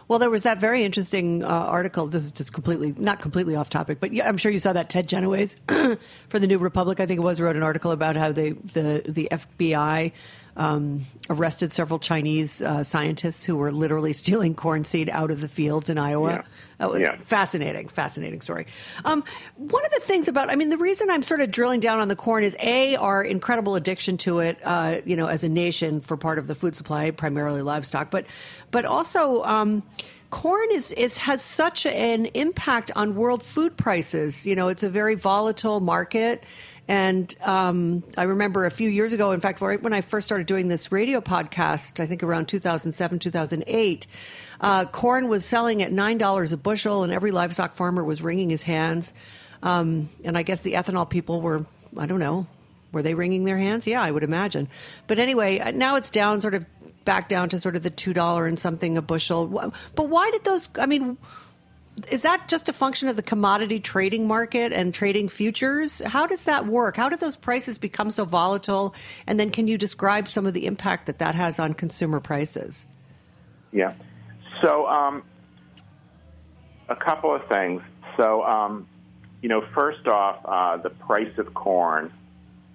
[0.10, 2.08] Well, there was that very interesting uh, article.
[2.08, 4.90] This is just completely, not completely off topic, but yeah, I'm sure you saw that
[4.90, 5.56] Ted Genoways
[6.30, 9.04] for the New Republic, I think it was, wrote an article about how they, the,
[9.08, 10.12] the FBI
[10.60, 15.48] um, arrested several Chinese uh, scientists who were literally stealing corn seed out of the
[15.48, 16.30] fields in Iowa.
[16.30, 16.42] Yeah.
[16.82, 17.18] Oh, yeah.
[17.18, 18.68] Fascinating, fascinating story.
[19.04, 19.24] Um,
[19.56, 22.08] one of the things about, I mean, the reason I'm sort of drilling down on
[22.08, 26.00] the corn is A, our incredible addiction to it, uh, you know, as a nation
[26.00, 28.26] for part of the food supply, primarily livestock, but,
[28.72, 29.84] but also, um,
[30.30, 34.46] corn is, is has such an impact on world food prices.
[34.46, 36.44] You know, it's a very volatile market.
[36.90, 40.48] And um, I remember a few years ago, in fact, right when I first started
[40.48, 44.08] doing this radio podcast, I think around 2007, 2008,
[44.60, 48.64] uh, corn was selling at $9 a bushel, and every livestock farmer was wringing his
[48.64, 49.14] hands.
[49.62, 51.64] Um, and I guess the ethanol people were,
[51.96, 52.48] I don't know,
[52.92, 53.86] were they wringing their hands?
[53.86, 54.68] Yeah, I would imagine.
[55.06, 56.66] But anyway, uh, now it's down sort of
[57.06, 59.72] back down to sort of the $2 and something a bushel.
[59.94, 61.20] But why did those, I mean,
[62.12, 66.00] is that just a function of the commodity trading market and trading futures?
[66.00, 66.96] How does that work?
[66.96, 68.96] How did those prices become so volatile?
[69.28, 72.86] And then can you describe some of the impact that that has on consumer prices?
[73.72, 73.94] Yeah.
[74.62, 75.24] So, um,
[76.90, 77.82] a couple of things.
[78.18, 78.88] So, um,
[79.42, 82.12] you know, first off, uh, the price of corn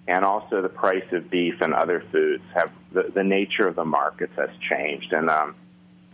[0.07, 3.85] and also the price of beef and other foods have the, the nature of the
[3.85, 5.13] markets has changed.
[5.13, 5.57] And um,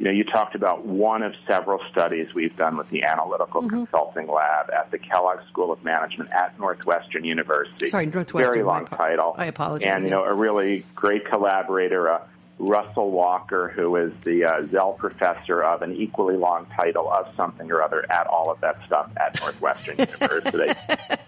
[0.00, 3.84] you know, you talked about one of several studies we've done with the Analytical mm-hmm.
[3.84, 7.90] Consulting Lab at the Kellogg School of Management at Northwestern University.
[7.90, 8.50] Sorry, Northwestern.
[8.54, 9.34] Very long I, title.
[9.36, 9.90] I apologize.
[9.92, 12.22] And, you know, a really great collaborator, uh,
[12.58, 17.70] Russell Walker, who is the uh, Zell Professor of an equally long title of something
[17.70, 20.72] or other at all of that stuff at Northwestern University.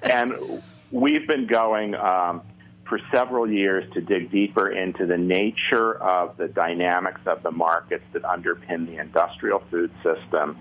[0.03, 2.41] And we've been going um,
[2.88, 8.05] for several years to dig deeper into the nature of the dynamics of the markets
[8.12, 10.59] that underpin the industrial food system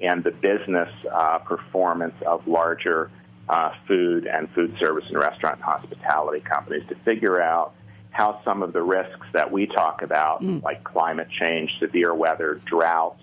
[0.00, 3.10] and the business uh, performance of larger
[3.48, 7.74] uh, food and food service and restaurant and hospitality companies to figure out
[8.10, 10.62] how some of the risks that we talk about, mm.
[10.62, 13.18] like climate change, severe weather, drought,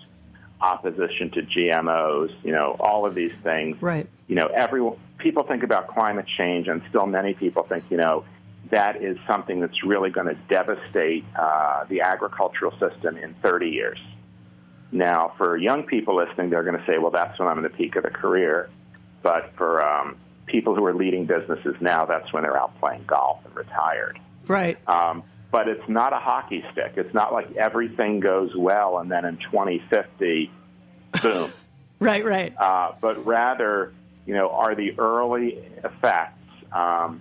[0.60, 3.80] opposition to GMOs, you know, all of these things.
[3.82, 4.08] Right.
[4.26, 8.24] You know, everyone people think about climate change, and still many people think, you know,
[8.70, 13.98] that is something that's really going to devastate uh, the agricultural system in 30 years.
[14.92, 17.70] Now, for young people listening, they're going to say, well, that's when I'm in the
[17.70, 18.70] peak of the career.
[19.22, 23.44] But for um, people who are leading businesses now, that's when they're out playing golf
[23.44, 24.18] and retired.
[24.46, 24.78] Right.
[24.88, 26.94] Um, but it's not a hockey stick.
[26.96, 30.50] It's not like everything goes well and then in 2050,
[31.22, 31.52] boom.
[32.00, 32.54] right, right.
[32.56, 33.92] Uh, but rather,
[34.26, 36.38] you know, are the early effects
[36.72, 37.20] um,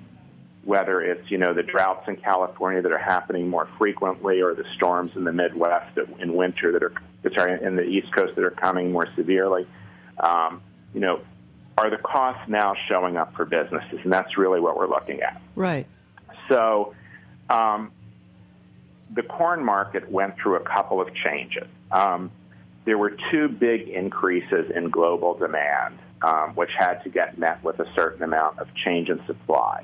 [0.65, 4.65] whether it's you know the droughts in California that are happening more frequently, or the
[4.75, 6.93] storms in the Midwest in winter that are
[7.33, 9.67] sorry in the East Coast that are coming more severely.
[10.19, 10.61] Um,
[10.93, 11.21] you know,
[11.77, 15.39] are the costs now showing up for businesses, and that's really what we're looking at.
[15.55, 15.85] Right.
[16.49, 16.95] So,
[17.49, 17.91] um,
[19.13, 21.67] the corn market went through a couple of changes.
[21.91, 22.31] Um,
[22.85, 27.79] there were two big increases in global demand, um, which had to get met with
[27.79, 29.83] a certain amount of change in supply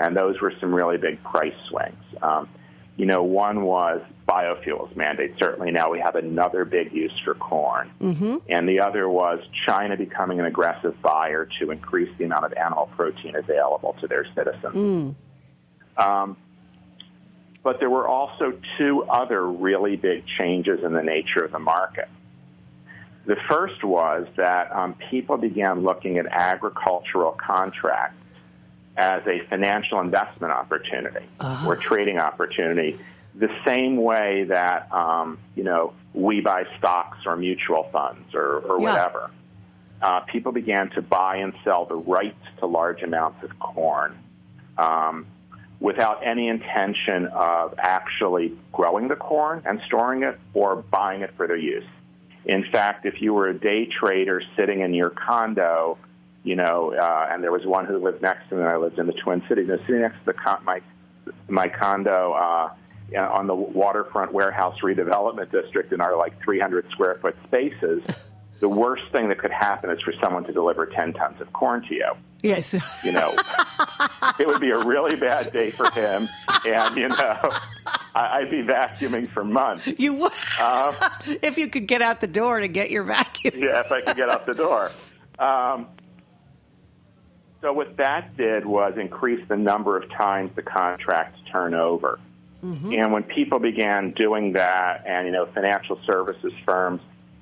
[0.00, 2.02] and those were some really big price swings.
[2.22, 2.48] Um,
[2.96, 5.34] you know, one was biofuels mandate.
[5.38, 7.90] Certainly now we have another big use for corn.
[8.00, 8.36] Mm-hmm.
[8.48, 12.90] And the other was China becoming an aggressive buyer to increase the amount of animal
[12.96, 14.74] protein available to their citizens.
[14.74, 15.14] Mm.
[15.96, 16.36] Um,
[17.62, 22.08] but there were also two other really big changes in the nature of the market.
[23.26, 28.16] The first was that um, people began looking at agricultural contracts
[29.00, 31.66] as a financial investment opportunity uh-huh.
[31.66, 32.98] or trading opportunity,
[33.34, 38.78] the same way that um, you know we buy stocks or mutual funds or, or
[38.78, 38.84] yeah.
[38.84, 39.30] whatever.
[40.02, 44.18] Uh, people began to buy and sell the rights to large amounts of corn
[44.76, 45.26] um,
[45.78, 51.46] without any intention of actually growing the corn and storing it or buying it for
[51.46, 51.84] their use.
[52.44, 55.98] In fact, if you were a day trader sitting in your condo,
[56.42, 59.06] you know, uh, and there was one who lived next to me, I lived in
[59.06, 60.80] the Twin Cities, and sitting next to the con- my
[61.48, 62.70] my condo uh,
[63.18, 68.02] on the waterfront warehouse redevelopment district in our like 300 square foot spaces.
[68.60, 71.82] the worst thing that could happen is for someone to deliver 10 tons of corn
[71.88, 72.12] to you.
[72.42, 72.74] Yes.
[73.04, 73.34] You know,
[74.38, 76.28] it would be a really bad day for him.
[76.66, 77.50] And, you know,
[78.14, 79.86] I'd be vacuuming for months.
[79.98, 80.32] You would?
[80.60, 80.94] Um,
[81.42, 83.54] if you could get out the door to get your vacuum.
[83.56, 84.90] yeah, if I could get out the door.
[85.38, 85.86] Um,
[87.60, 92.18] so what that did was increase the number of times the contracts turn over.
[92.64, 92.92] Mm-hmm.
[92.92, 97.00] And when people began doing that, and you know, financial services firms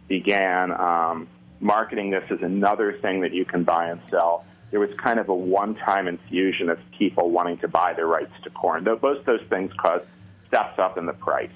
[0.09, 1.29] began um,
[1.61, 5.29] marketing this as another thing that you can buy and sell, there was kind of
[5.29, 8.85] a one-time infusion of people wanting to buy their rights to corn.
[8.85, 10.05] Though Both those things caused
[10.47, 11.51] steps up in the price.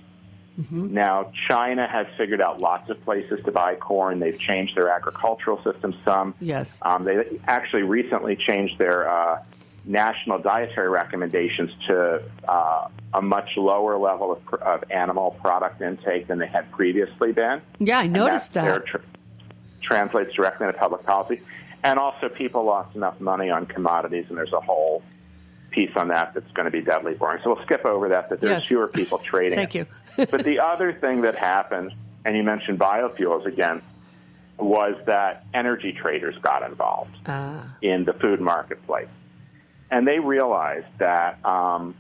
[0.61, 0.93] Mm-hmm.
[0.93, 4.21] Now, China has figured out lots of places to buy corn.
[4.21, 6.35] They've changed their agricultural system some.
[6.41, 6.79] Yes.
[6.83, 9.43] Um, they actually recently changed their uh,
[9.85, 16.38] national dietary recommendations to uh, a much lower level of, of, animal product intake than
[16.38, 17.61] they had previously been.
[17.79, 18.65] Yeah, I noticed that.
[18.65, 18.87] that.
[18.87, 19.03] Tra-
[19.83, 21.43] translates directly into public policy.
[21.83, 25.03] And also, people lost enough money on commodities, and there's a whole
[25.72, 27.40] piece on that that's going to be deadly boring.
[27.42, 28.64] So we'll skip over that, that there's yes.
[28.66, 29.58] fewer people trading.
[29.58, 29.87] Thank you.
[30.16, 31.92] but the other thing that happened,
[32.24, 33.82] and you mentioned biofuels again,
[34.58, 37.62] was that energy traders got involved uh.
[37.80, 39.08] in the food marketplace
[39.92, 41.94] and they realized that um,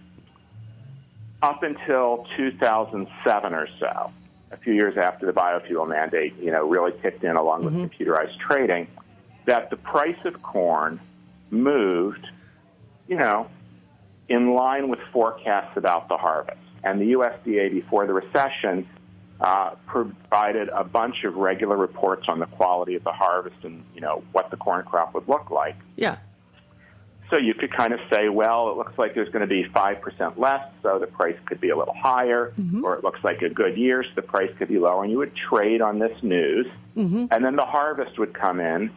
[1.42, 4.10] up until 2007 or so,
[4.50, 8.02] a few years after the biofuel mandate, you know, really kicked in along with mm-hmm.
[8.02, 8.88] computerized trading,
[9.44, 10.98] that the price of corn
[11.50, 12.26] moved,
[13.08, 13.46] you know,
[14.32, 16.58] in line with forecasts about the harvest.
[16.82, 18.88] And the USDA, before the recession,
[19.40, 24.00] uh, provided a bunch of regular reports on the quality of the harvest and you
[24.00, 25.76] know what the corn crop would look like.
[25.96, 26.18] Yeah.
[27.30, 30.38] So you could kind of say, well, it looks like there's going to be 5%
[30.38, 32.84] less, so the price could be a little higher, mm-hmm.
[32.84, 35.02] or it looks like a good year, so the price could be lower.
[35.02, 37.26] And you would trade on this news, mm-hmm.
[37.30, 38.90] and then the harvest would come in,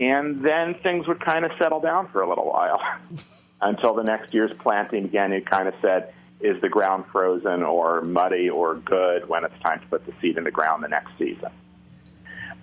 [0.00, 2.82] and then things would kind of settle down for a little while
[3.60, 5.32] until the next year's planting again.
[5.32, 9.80] It kind of said, is the ground frozen or muddy or good when it's time
[9.80, 11.50] to put the seed in the ground the next season?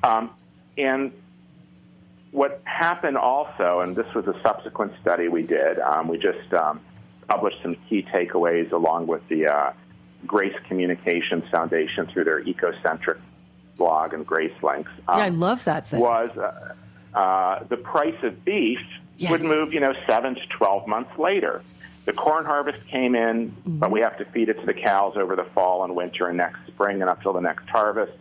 [0.04, 0.32] Um,
[0.78, 1.12] and
[2.32, 6.80] what happened also, and this was a subsequent study we did, um, we just um,
[7.28, 9.74] published some key takeaways along with the uh,
[10.26, 13.20] Grace Communications Foundation through their ecocentric
[13.78, 14.92] blog and Grace Links.
[15.08, 16.00] Um, yeah, I love that thing.
[16.00, 16.74] Was uh,
[17.18, 18.80] uh, the price of beef
[19.18, 19.32] yes.
[19.32, 21.62] would move, you know, seven to 12 months later.
[22.06, 23.80] The corn harvest came in, mm-hmm.
[23.80, 26.38] but we have to feed it to the cows over the fall and winter and
[26.38, 28.14] next spring and up till the next harvest.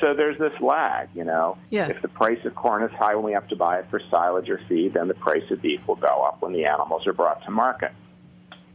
[0.00, 1.56] So there's this lag, you know.
[1.70, 1.88] Yeah.
[1.88, 4.48] If the price of corn is high when we have to buy it for silage
[4.48, 7.44] or feed, then the price of beef will go up when the animals are brought
[7.44, 7.92] to market.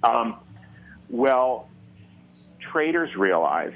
[0.03, 0.37] Um,
[1.09, 1.67] well,
[2.71, 3.75] traders realized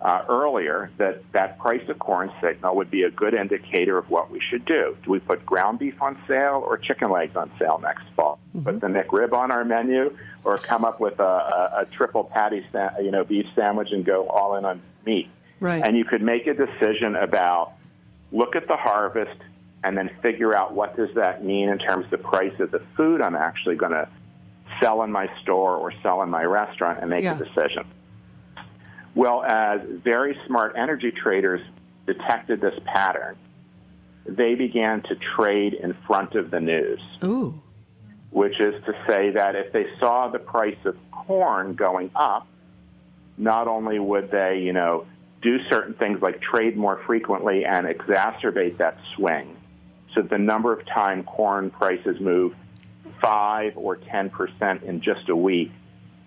[0.00, 4.30] uh, earlier that that price of corn signal would be a good indicator of what
[4.30, 4.96] we should do.
[5.04, 8.38] Do we put ground beef on sale or chicken legs on sale next fall?
[8.54, 8.64] Mm-hmm.
[8.64, 12.64] Put the McRib on our menu, or come up with a, a, a triple patty,
[13.02, 15.28] you know, beef sandwich and go all in on meat?
[15.60, 15.82] Right.
[15.82, 17.72] And you could make a decision about
[18.32, 19.40] look at the harvest
[19.82, 22.82] and then figure out what does that mean in terms of the price of the
[22.96, 24.08] food I'm actually going to
[24.80, 27.34] sell in my store or sell in my restaurant and make yeah.
[27.34, 27.84] a decision.
[29.16, 31.62] Well, as very smart energy traders
[32.06, 33.36] detected this pattern,
[34.26, 37.00] they began to trade in front of the news.
[37.24, 37.58] Ooh.
[38.30, 42.46] Which is to say that if they saw the price of corn going up,
[43.38, 45.06] not only would they, you know,
[45.40, 49.56] do certain things like trade more frequently and exacerbate that swing.
[50.14, 52.54] So the number of time corn prices move
[53.22, 55.72] five or ten percent in just a week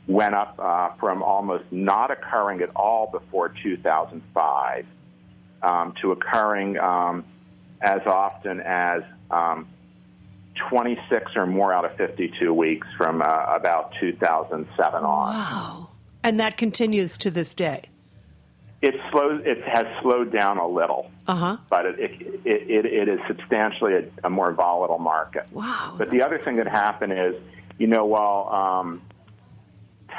[0.09, 4.85] went up uh, from almost not occurring at all before 2005
[5.61, 7.23] um, to occurring um,
[7.79, 9.67] as often as um,
[10.69, 15.33] 26 or more out of 52 weeks from uh, about 2007 on.
[15.33, 15.89] Wow.
[16.23, 17.83] And that continues to this day.
[18.81, 19.41] It slows.
[19.45, 21.57] It has slowed down a little, Uh-huh.
[21.69, 25.45] but it it, it, it is substantially a, a more volatile market.
[25.51, 25.95] Wow.
[25.97, 27.35] But the other thing that happened is,
[27.77, 29.01] you know, while um,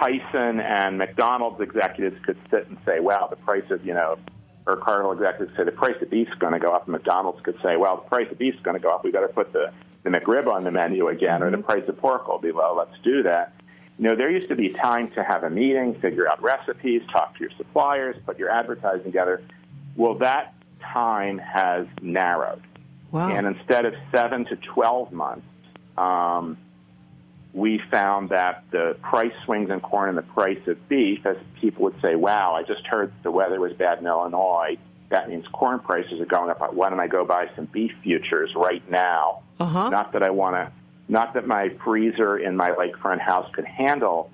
[0.00, 4.18] Tyson and McDonald's executives could sit and say, "Well, the price of you know,"
[4.66, 7.60] or Cardinal executives say the price of beef's going to go up, and McDonald's could
[7.62, 9.04] say, "Well, the price of beef's going to go up.
[9.04, 9.72] We've got to put the
[10.02, 12.74] the McRib on the menu again, or the price of pork will be low.
[12.76, 13.52] Let's do that."
[13.98, 17.34] You know, there used to be time to have a meeting, figure out recipes, talk
[17.34, 19.42] to your suppliers, put your advertising together.
[19.94, 22.62] Well, that time has narrowed.
[23.12, 23.28] Wow.
[23.28, 25.46] And instead of seven to 12 months,
[25.98, 26.56] um,
[27.52, 31.84] we found that the price swings in corn and the price of beef, as people
[31.84, 34.78] would say, wow, I just heard the weather was bad in Illinois.
[35.08, 36.72] That means corn prices are going up.
[36.72, 39.42] Why don't I go buy some beef futures right now?
[39.58, 39.88] Uh-huh.
[39.88, 40.72] Not that I want to,
[41.08, 44.30] not that my freezer in my lakefront house could handle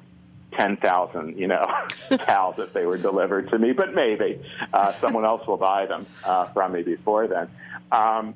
[0.52, 1.66] 10,000, you know,
[2.18, 4.42] cows if they were delivered to me, but maybe
[4.72, 7.48] uh, someone else will buy them uh, from me before then.
[7.90, 8.34] Um,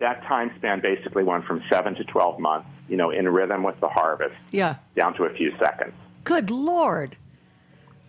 [0.00, 3.78] that time span basically went from seven to 12 months, you know, in rhythm with
[3.80, 4.74] the harvest, Yeah.
[4.96, 5.94] down to a few seconds.
[6.24, 7.16] Good Lord.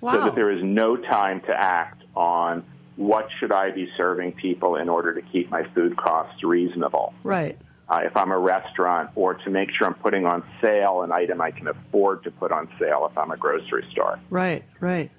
[0.01, 0.13] Wow.
[0.15, 2.63] So that there is no time to act on
[2.95, 7.13] what should I be serving people in order to keep my food costs reasonable.
[7.23, 7.57] right.
[7.89, 11.41] Uh, if I'm a restaurant, or to make sure I'm putting on sale an item
[11.41, 14.17] I can afford to put on sale if I'm a grocery store.
[14.29, 14.63] Right.
[14.79, 15.11] Right.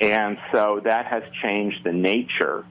[0.00, 2.64] And so that has changed the nature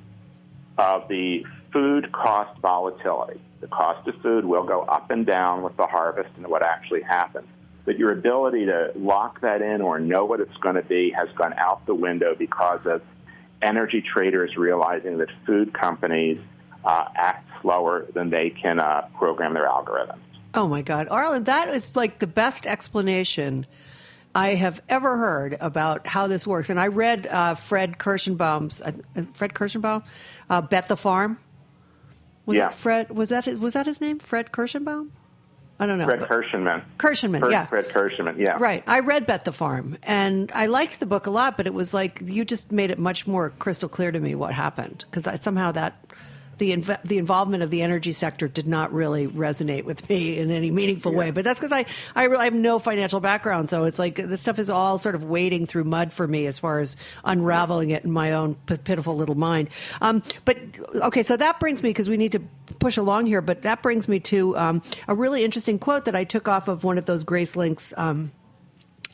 [0.78, 3.42] of the food cost volatility.
[3.62, 7.02] The cost of food will go up and down with the harvest and what actually
[7.02, 7.48] happens.
[7.86, 11.28] But your ability to lock that in or know what it's going to be has
[11.36, 13.02] gone out the window because of
[13.62, 16.40] energy traders realizing that food companies
[16.86, 20.22] uh, act slower than they can uh, program their algorithms.
[20.54, 23.66] Oh my God, Arlin, that is like the best explanation
[24.34, 26.70] I have ever heard about how this works.
[26.70, 28.92] And I read uh, Fred Kirschenbaum's uh,
[29.34, 30.06] Fred Kirschenbaum,
[30.50, 31.40] uh, Bet the Farm.
[32.50, 32.70] Was Yeah.
[32.70, 33.12] it Fred?
[33.12, 34.18] Was that was that his name?
[34.18, 35.10] Fred Kirschenbaum?
[35.80, 36.06] I don't know.
[36.06, 36.82] Fred Kirschenman.
[36.98, 37.66] Kirschenman, Fred, yeah.
[37.68, 38.58] Fred Kirschenman, yeah.
[38.60, 38.84] Right.
[38.88, 41.94] I read Bet the Farm and I liked the book a lot, but it was
[41.94, 45.72] like you just made it much more crystal clear to me what happened because somehow
[45.74, 46.04] that
[46.60, 50.52] the inv- the involvement of the energy sector did not really resonate with me in
[50.52, 51.32] any meaningful way.
[51.32, 51.86] But that's because I
[52.16, 55.24] I, really, have no financial background, so it's like this stuff is all sort of
[55.24, 59.16] wading through mud for me as far as unraveling it in my own p- pitiful
[59.16, 59.70] little mind.
[60.02, 60.58] Um, but
[60.96, 62.42] okay, so that brings me because we need to
[62.80, 66.24] push along here, but that brings me to um, a really interesting quote that I
[66.24, 67.94] took off of one of those Grace Links.
[67.98, 68.32] Um,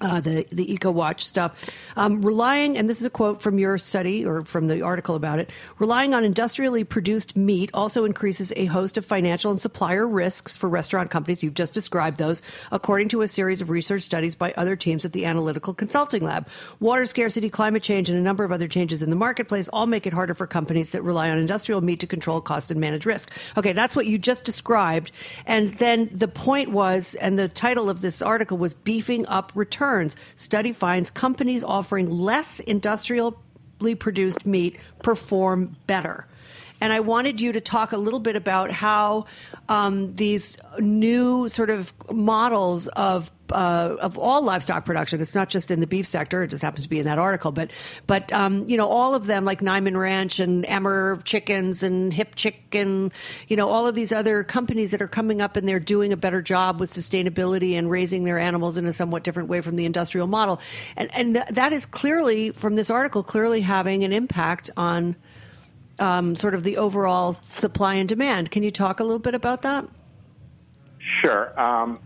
[0.02, 1.54] uh, the the Eco Watch stuff,
[1.96, 5.40] um, relying, and this is a quote from your study or from the article about
[5.40, 5.50] it.
[5.80, 10.68] Relying on industrially produced meat also increases a host of financial and supplier risks for
[10.68, 11.44] restaurant companies.
[11.44, 12.42] You've just described those,
[12.74, 16.46] according to a series of research studies by other teams at the Analytical Consulting Lab.
[16.82, 20.06] Water scarcity, climate change, and a number of other changes in the marketplace all make
[20.06, 23.32] it harder for companies that rely on industrial meat to control costs and manage risk.
[23.56, 25.14] Okay, that's what you just described,
[25.46, 29.85] and then the point was, and the title of this article was beefing up returns.
[30.36, 33.36] Study finds companies offering less industrially
[34.00, 36.28] produced meat perform better.
[36.82, 39.26] And I wanted you to talk a little bit about how
[39.70, 45.22] um, these new sort of models of uh, of all livestock production.
[45.22, 47.52] It's not just in the beef sector; it just happens to be in that article.
[47.52, 47.72] But
[48.08, 52.36] but um, you know all of them, like Niman Ranch and Emmer Chickens and Hip
[52.36, 53.12] Chicken,
[53.48, 56.18] you know all of these other companies that are coming up and they're doing a
[56.18, 59.86] better job with sustainability and raising their animals in a somewhat different way from the
[59.86, 60.60] industrial model.
[60.96, 65.16] And and th- that is clearly from this article clearly having an impact on
[66.00, 68.52] um, sort of the overall supply and demand.
[68.52, 69.86] Can you talk a little bit about that?
[71.22, 71.60] Sure.
[71.60, 72.00] Um,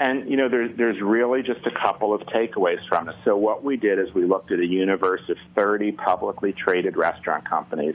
[0.00, 3.14] and, you know, there's, there's really just a couple of takeaways from this.
[3.24, 7.48] So, what we did is we looked at a universe of 30 publicly traded restaurant
[7.48, 7.94] companies.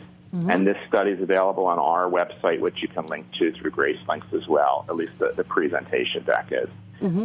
[0.51, 3.99] And this study is available on our website, which you can link to through Grace
[4.07, 6.69] Links as well, at least the, the presentation deck is.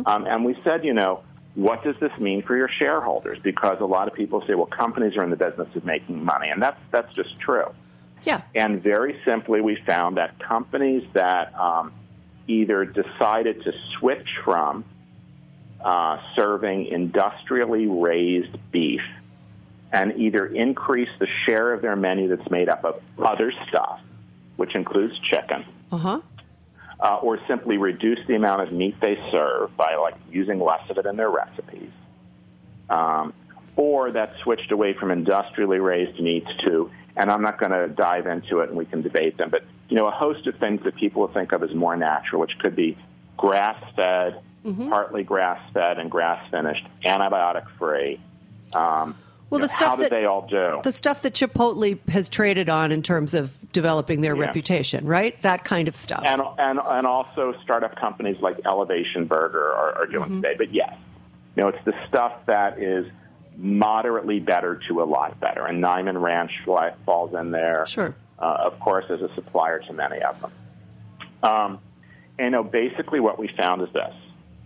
[0.07, 1.23] Um, and we said, you know,
[1.55, 3.39] what does this mean for your shareholders?
[3.43, 6.49] Because a lot of people say, well, companies are in the business of making money,
[6.49, 7.67] and that's, that's just true.
[8.25, 8.43] Yeah.
[8.55, 11.93] And very simply, we found that companies that um,
[12.47, 14.85] either decided to switch from
[15.85, 19.01] uh, serving industrially raised beef
[19.93, 24.01] and either increase the share of their menu that's made up of other stuff,
[24.57, 26.20] which includes chicken, Uh huh.
[27.01, 30.97] uh, or simply reduce the amount of meat they serve by like using less of
[30.99, 31.91] it in their recipes,
[32.89, 33.35] um,
[33.77, 38.27] or that switched away from industrially raised meats to, and I'm not going to dive
[38.27, 40.95] into it and we can debate them, but you know a host of things that
[40.97, 42.97] people will think of as more natural, which could be
[43.37, 44.41] grass fed,
[44.89, 48.21] partly grass fed and grass finished, antibiotic free.
[48.73, 49.17] Um,
[49.51, 50.81] well, the know, stuff that they all do?
[50.83, 54.47] The stuff that Chipotle has traded on in terms of developing their Yeah.
[54.47, 55.39] reputation, right?
[55.43, 56.23] That kind of stuff.
[56.25, 60.41] and and and also startup companies like Elevation Burger are, are doing Mm-hmm.
[60.41, 60.55] today.
[60.57, 60.95] But yes,
[61.55, 63.05] you know, it's the stuff that is
[63.57, 66.51] moderately better to a lot better, and Niman Ranch
[67.05, 67.87] falls in there.
[67.87, 68.15] Sure.
[68.39, 70.53] uh, of course, as a supplier to many of them.
[71.43, 71.79] Um,
[72.39, 74.15] and you know, basically, what we found is this: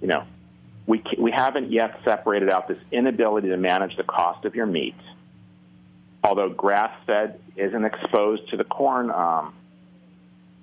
[0.00, 0.24] you know,
[0.86, 4.94] we we haven't yet separated out this inability to manage the cost of your meat.
[6.24, 9.54] Although grass-fed isn't exposed to the corn um,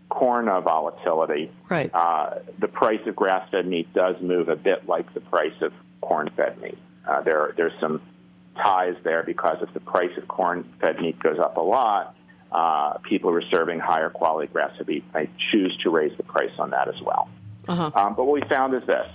[0.10, 1.90] corn uh, volatility, Right.
[1.94, 5.72] uh, the price of grass-fed meat does move a bit like the price of
[6.02, 6.78] corn-fed meat.
[7.08, 8.02] Uh, there, there's some
[8.56, 12.16] ties there because if the price of corn-fed meat goes up a lot,
[12.52, 16.52] uh, people who are serving higher quality grass-fed meat may choose to raise the price
[16.60, 17.30] on that as well.
[17.68, 17.92] Uh-huh.
[17.96, 19.08] Um, but what we found is this: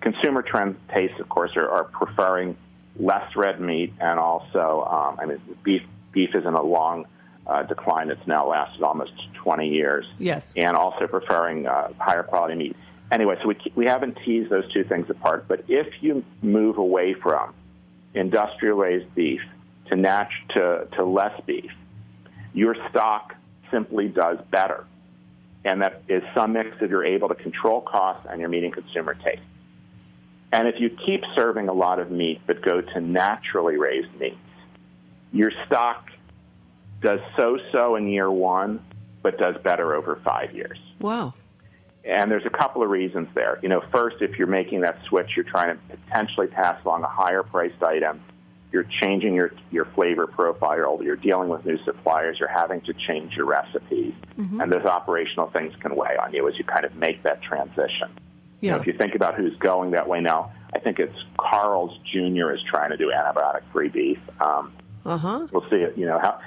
[0.00, 2.56] consumer trend tastes, of course, are, are preferring
[2.98, 5.82] less red meat, and also, um, I mean, beef.
[6.10, 7.04] Beef is in a long
[7.46, 10.52] uh, decline that's now lasted almost 20 years Yes.
[10.56, 12.76] and also preferring uh, higher quality meat.
[13.10, 17.14] Anyway, so we, we haven't teased those two things apart, but if you move away
[17.14, 17.54] from
[18.14, 19.40] industrial raised beef
[19.88, 21.70] to, nat- to, to less beef,
[22.52, 23.34] your stock
[23.70, 24.86] simply does better.
[25.64, 29.14] And that is some mix if you're able to control costs and you're meeting consumer
[29.14, 29.42] taste.
[30.52, 34.36] And if you keep serving a lot of meat but go to naturally raised meats,
[35.32, 36.08] your stock
[37.02, 38.82] does so so in year one,
[39.22, 40.78] but does better over five years.
[41.00, 41.34] Wow.
[42.04, 43.58] And there's a couple of reasons there.
[43.62, 47.08] You know, first, if you're making that switch, you're trying to potentially pass along a
[47.08, 48.20] higher priced item.
[48.72, 50.76] You're changing your, your flavor profile.
[50.76, 52.36] You're, you're dealing with new suppliers.
[52.38, 54.14] You're having to change your recipes.
[54.36, 58.08] And those operational things can weigh on you as you kind of make that transition.
[58.60, 58.80] You know, Yeah.
[58.80, 62.52] if you think about who's going that way now, I think it's Carl's Jr.
[62.52, 64.18] is trying to do antibiotic free beef.
[64.40, 64.72] Um,
[65.04, 65.46] Uh huh.
[65.50, 65.96] we'll see it.
[65.98, 66.38] You know, how,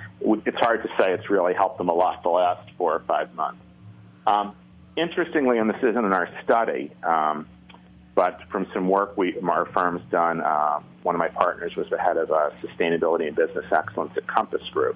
[0.45, 3.33] it's hard to say it's really helped them a lot the last four or five
[3.35, 3.59] months.
[4.27, 4.53] Um,
[5.01, 7.47] interestingly, and this isn't in our study, um,
[8.15, 11.97] but from some work we our firm's done, uh, one of my partners was the
[11.97, 14.95] head of uh, sustainability and business excellence at Compass Group,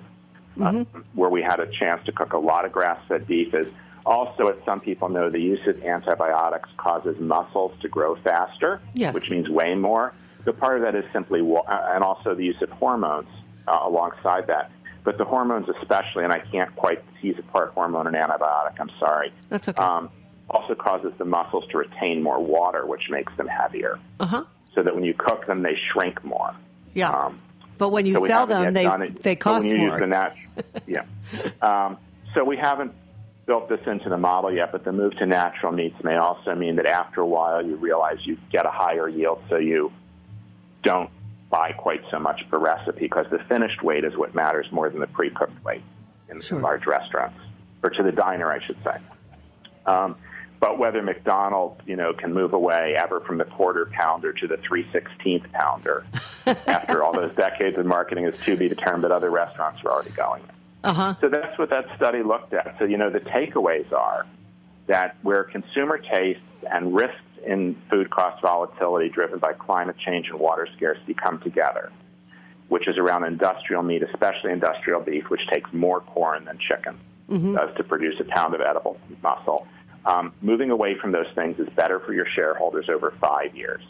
[0.61, 0.83] uh,
[1.13, 3.53] where we had a chance to cook a lot of grass-fed beef.
[3.53, 3.71] Is
[4.05, 9.13] also, as some people know, the use of antibiotics causes muscles to grow faster, Yes.
[9.15, 10.13] which means weigh more.
[10.43, 13.27] So part of that is simply, wa- uh, and also the use of hormones
[13.67, 14.69] uh, alongside that.
[15.05, 18.73] But the hormones, especially, and I can't quite tease apart hormone and antibiotic.
[18.79, 19.31] I'm sorry.
[19.49, 19.81] That's okay.
[19.81, 20.09] Um,
[20.49, 23.99] also causes the muscles to retain more water, which makes them heavier.
[24.19, 24.43] Uh huh.
[24.73, 26.53] So that when you cook them, they shrink more.
[26.93, 27.09] Yeah.
[27.11, 27.39] Um,
[27.77, 28.87] but when you so sell them, they
[29.21, 29.91] they cost when you more.
[29.91, 30.35] Use the nat-
[30.87, 31.05] yeah.
[31.61, 31.97] Um,
[32.33, 32.93] so we haven't
[33.45, 36.77] built this into the model yet, but the move to natural meats may also mean
[36.77, 39.91] that after a while you realize you get a higher yield, so you
[40.83, 41.09] don't
[41.49, 44.99] buy quite so much per recipe because the finished weight is what matters more than
[44.99, 45.83] the pre-cooked weight
[46.29, 46.59] in Sure.
[46.59, 47.37] large restaurants,
[47.83, 48.97] or to the diner, I should say.
[49.85, 50.15] Um,
[50.59, 54.57] but whether McDonald's, you know, can move away ever from the quarter pounder to the
[54.57, 56.05] three sixteenth pounder
[56.67, 59.03] after all those decades of marketing is to be determined.
[59.03, 60.41] But other restaurants are already going.
[60.83, 61.15] Uh huh.
[61.21, 62.75] So that's what that study looked at.
[62.79, 64.25] So you know, the takeaways are
[64.87, 66.41] that where consumer tastes
[66.71, 71.91] and risks in food cost volatility driven by climate change and water scarcity come together,
[72.69, 76.97] which is around industrial meat, especially industrial beef, which takes more corn than chicken
[77.55, 79.67] does to produce a pound of edible muscle.
[80.05, 83.81] Um, moving away from those things is better for your shareholders over five years.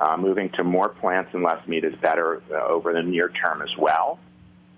[0.00, 3.60] Uh, moving to more plants and less meat is better uh, over the near term
[3.60, 4.18] as well.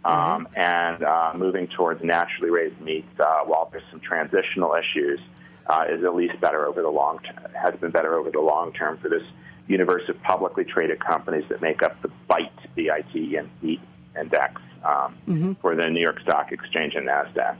[0.05, 5.21] Um, and uh, moving towards naturally raised meat, uh, while there's some transitional issues,
[5.67, 7.53] uh, is at least better over the long term.
[7.55, 9.23] Has been better over the long term for this
[9.69, 13.81] universe of publicly traded companies that make up the BITE, B-I-T, and E
[14.21, 15.17] index um,
[15.61, 17.57] for the New York Stock Exchange and Nasdaq.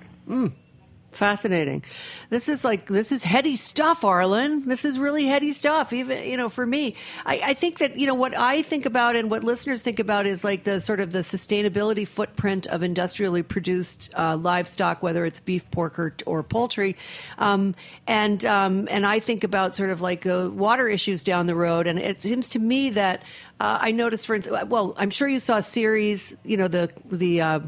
[1.13, 1.85] Fascinating.
[2.31, 4.65] This is like this is heady stuff, Arlin.
[4.65, 5.93] This is really heady stuff.
[5.93, 6.97] Even you know, for me,
[7.27, 10.25] I, I think that you know what I think about and what listeners think about
[10.25, 15.39] is like the sort of the sustainability footprint of industrially produced uh, livestock, whether it's
[15.39, 16.97] beef, pork, or, or poultry.
[17.37, 17.75] Um,
[18.07, 21.87] and um, and I think about sort of like the water issues down the road.
[21.87, 23.23] And it seems to me that
[23.61, 27.43] uh, I noticed, for instance, well, I'm sure you saw Ceres, you know, the the
[27.43, 27.61] uh,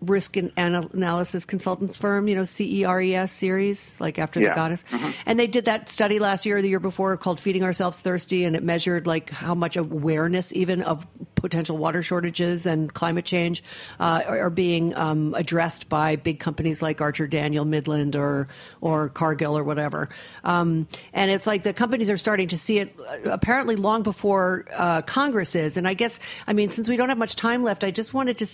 [0.00, 4.48] risk and analysis consultants firm, you know, CERES series, like after Yeah.
[4.50, 4.84] the goddess.
[4.90, 5.14] Mhm.
[5.26, 8.44] And they did that study last year or the year before called Feeding Ourselves Thirsty,
[8.44, 13.62] and it measured like how much awareness even of potential water shortages and climate change
[13.98, 18.48] uh, are, are being um, addressed by big companies like Archer Daniel, Midland, or
[18.80, 20.08] or Cargill or whatever.
[20.44, 24.64] Um, and it's like the companies are starting to see it uh, apparently long before
[24.72, 25.76] uh, Congress is.
[25.76, 28.38] And I guess, I mean, since we don't have much time left, I just wanted
[28.38, 28.46] to.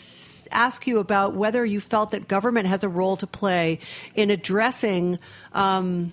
[0.50, 3.78] Ask you about whether you felt that government has a role to play
[4.14, 5.18] in addressing
[5.52, 6.12] um,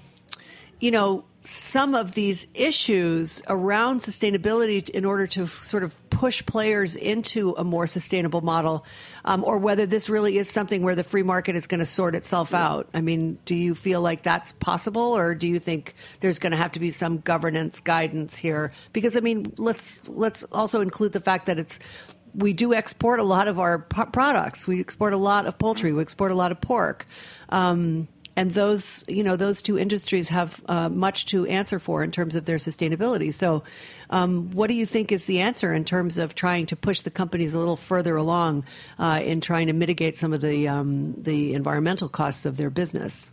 [0.84, 6.98] you know, some of these issues around sustainability in order to sort of push players
[6.98, 8.86] into a more sustainable model,
[9.24, 12.16] um, or whether this really is something where the free market is going to sort
[12.16, 12.90] itself out.
[12.94, 16.58] I mean, do you feel like that's possible, or do you think there's going to
[16.58, 18.74] have to be some governance guidance here?
[18.92, 21.80] Because I mean, let's let's also include the fact that it's
[22.36, 24.68] we do export a lot of our p- products.
[24.68, 25.94] We export a lot of poultry.
[25.94, 27.06] We export a lot of pork.
[27.50, 32.12] Um, and those, you know, those two industries have uh, much to answer for in
[32.12, 33.32] terms of their sustainability.
[33.32, 33.64] So,
[34.10, 37.12] um, what do you think is the answer in terms of trying to push the
[37.12, 38.66] companies a little further along
[38.98, 43.30] uh, in trying to mitigate some of the um, the environmental costs of their business?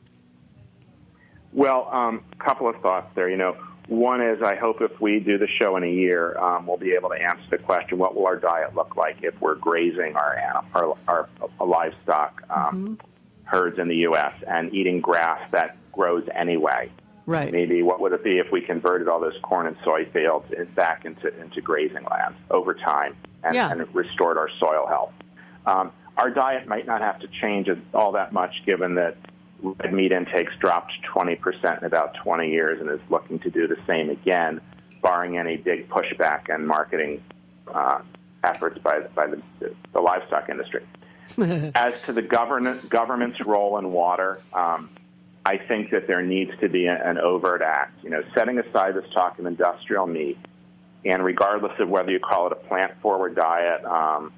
[1.53, 3.29] Well, a um, couple of thoughts there.
[3.29, 3.57] You know,
[3.91, 6.93] one is I hope if we do the show in a year, um, we'll be
[6.93, 10.65] able to answer the question: What will our diet look like if we're grazing our
[10.75, 11.29] our, our,
[11.59, 12.99] our livestock um,
[13.45, 14.33] herds in the U.S.
[14.47, 16.91] and eating grass that grows anyway?
[17.27, 17.51] Right.
[17.51, 20.67] Maybe what would it be if we converted all those corn and soy fields in,
[20.67, 23.73] back into into grazing land over time and, Yeah.
[23.73, 25.13] and restored our soil health?
[25.67, 29.17] Um, our diet might not have to change all that much, given that
[29.63, 33.77] red meat intake's dropped 20% in about 20 years and is looking to do the
[33.87, 34.61] same again,
[35.03, 37.23] barring any big pushback and marketing
[37.69, 38.01] uh,
[38.45, 39.43] efforts by, by the,
[39.93, 40.85] the livestock industry.
[41.75, 44.91] As to the government, government's role in water, um,
[45.45, 48.03] I think that there needs to be an overt act.
[48.03, 50.39] You know, setting aside this talk of industrial meat,
[51.05, 54.33] and regardless of whether you call it a plant-forward diet, um,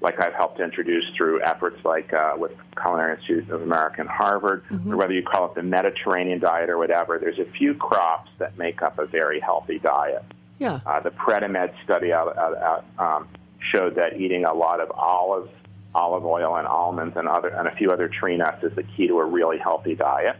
[0.00, 4.62] like I've helped introduce through efforts like uh, with Culinary Institute of America and Harvard,
[4.88, 8.56] or whether you call it the Mediterranean diet or whatever, there's a few crops that
[8.56, 10.22] make up a very healthy diet.
[10.58, 10.80] Yeah.
[10.86, 13.28] Uh, the Predimed study out, out, out, um,
[13.72, 15.50] showed that eating a lot of olive,
[15.94, 19.08] olive oil and almonds and other and a few other tree nuts is the key
[19.08, 20.36] to a really healthy diet.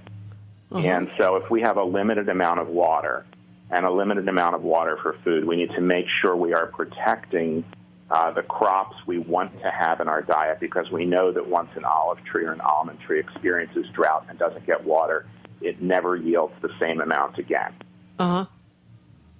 [0.71, 3.25] And so, if we have a limited amount of water
[3.71, 6.67] and a limited amount of water for food, we need to make sure we are
[6.67, 7.65] protecting
[8.11, 11.69] uh, the crops we want to have in our diet because we know that once
[11.77, 15.27] an olive tree or an almond tree experiences drought and doesn't get water,
[15.61, 17.73] it never yields the same amount again.
[18.19, 18.47] Uh huh.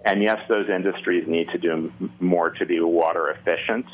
[0.05, 3.87] And yes, those industries need to do more to be water efficient,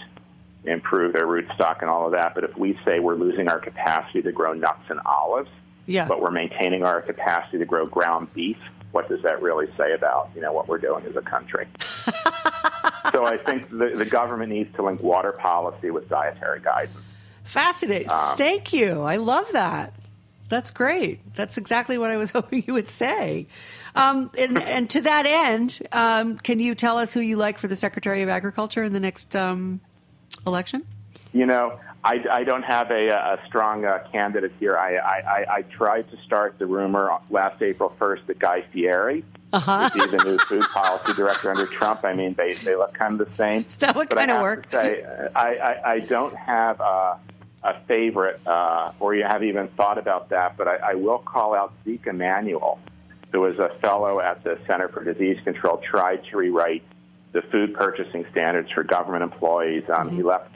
[0.65, 2.35] improve their rootstock and all of that.
[2.35, 5.49] But if we say we're losing our capacity to grow nuts and olives,
[5.87, 6.07] Yeah.
[6.07, 8.59] but we're maintaining our capacity to grow ground beef,
[8.93, 11.67] what does that really say about you know what we're doing as a country?
[13.15, 16.99] so I think the, the government needs to link water policy with dietary guidance.
[17.45, 18.11] Fascinating.
[18.11, 19.03] Um, Thank you.
[19.03, 19.95] I love that.
[20.49, 21.21] That's great.
[21.37, 23.47] That's exactly what I was hoping you would say.
[23.95, 27.69] Um, and, and to that end, um, can you tell us who you like for
[27.69, 29.81] the Secretary of Agriculture in the next um,
[30.45, 30.85] election?
[31.33, 34.77] You know, I, I don't have a, a strong uh, candidate here.
[34.77, 39.25] I, I, I, tried to start the rumor last April 1st that Guy Fieri
[39.55, 39.89] Uh-huh.
[39.95, 42.05] would be the new food policy director under Trump.
[42.05, 43.65] I mean, they, they look kind of the same.
[43.79, 44.71] That would I kinda work.
[44.71, 45.03] Say,
[45.35, 47.19] I, I, I don't have a,
[47.63, 51.55] a favorite, uh, or you have even thought about that, but I, I will call
[51.55, 52.79] out Zeke Emanuel,
[53.33, 56.83] who was a fellow at the Center for Disease Control, tried to rewrite
[57.33, 59.85] the food purchasing standards for government employees.
[59.89, 60.17] Um, Mm-hmm.
[60.17, 60.54] He left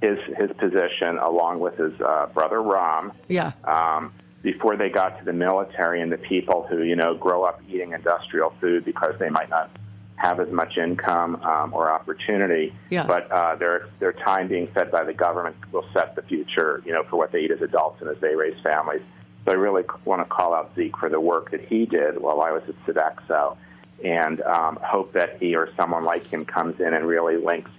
[0.00, 3.52] his his position along with his uh, brother Rahm Yeah.
[3.64, 7.60] um, before they got to the military and the people who you know grow up
[7.68, 9.70] eating industrial food because they might not
[10.16, 12.74] have as much income um, or opportunity.
[12.90, 13.06] Yeah.
[13.06, 16.92] But uh, their their time being fed by the government will set the future, you
[16.92, 19.02] know, for what they eat as adults and as they raise families.
[19.44, 22.42] So I really want to call out Zeke for the work that he did while
[22.42, 23.56] I was at Sodexo,
[24.04, 27.70] and um, hope that he or someone like him comes in and really links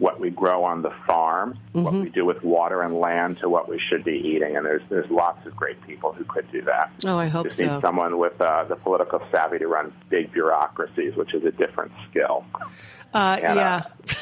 [0.00, 3.68] what we grow on the farm, what we do with water and land, to what
[3.68, 4.56] we should be eating.
[4.56, 6.90] And there's there's lots of great people who could do that.
[7.04, 7.66] Oh, I hope Just so.
[7.66, 11.92] need someone with uh, the political savvy to run big bureaucracies, which is a different
[12.10, 12.44] skill.
[13.12, 14.14] Uh, And, uh, yeah.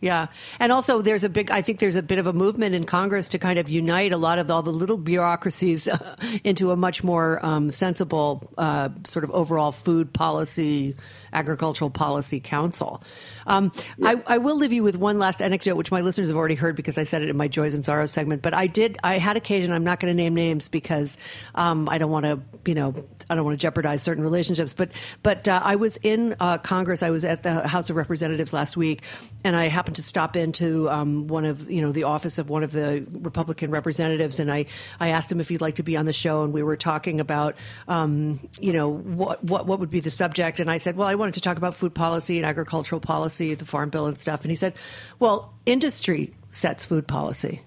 [0.00, 0.28] Yeah.
[0.58, 3.28] And also there's a big I think there's a bit of a movement in Congress
[3.28, 7.04] to kind of unite a lot of all the little bureaucracies uh, into a much
[7.04, 10.96] more um, sensible uh, sort of overall food policy,
[11.32, 13.02] agricultural policy council.
[13.46, 13.72] Um,
[14.02, 16.76] I, I, will leave you with one last anecdote, which my listeners have already heard
[16.76, 18.42] because I said it in my Joys and Sorrows segment.
[18.42, 21.16] But I did, I had occasion, I'm not going to name names because
[21.56, 22.94] um, I don't want to, you know,
[23.28, 24.72] I don't want to jeopardize certain relationships.
[24.72, 24.92] But,
[25.22, 28.76] but uh, I was in uh, Congress, I was at the House of Representatives last
[28.76, 29.02] week,
[29.42, 32.62] and I happened to stop into um, one of, you know, the office of one
[32.62, 34.66] of the Republican representatives, and I,
[34.98, 37.20] I asked him if he'd like to be on the show, and we were talking
[37.20, 37.56] about,
[37.88, 40.60] um, you know, what, what, what would be the subject.
[40.60, 43.64] And I said, well, I wanted to talk about food policy and agricultural policy, the
[43.64, 44.42] farm bill and stuff.
[44.42, 44.74] And he said,
[45.18, 47.62] well, industry sets food policy.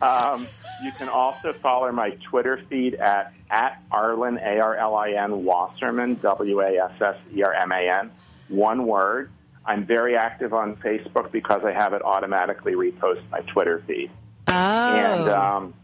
[0.00, 0.46] Um,
[0.84, 5.44] you can also follow my Twitter feed at, at Arlin, A R L I N,
[5.44, 8.12] Wasserman, W A S S E R M A N,
[8.48, 9.30] one word.
[9.64, 14.10] I'm very active on Facebook because I have it automatically repost my Twitter feed.
[14.48, 14.52] Oh.
[14.52, 15.74] And um,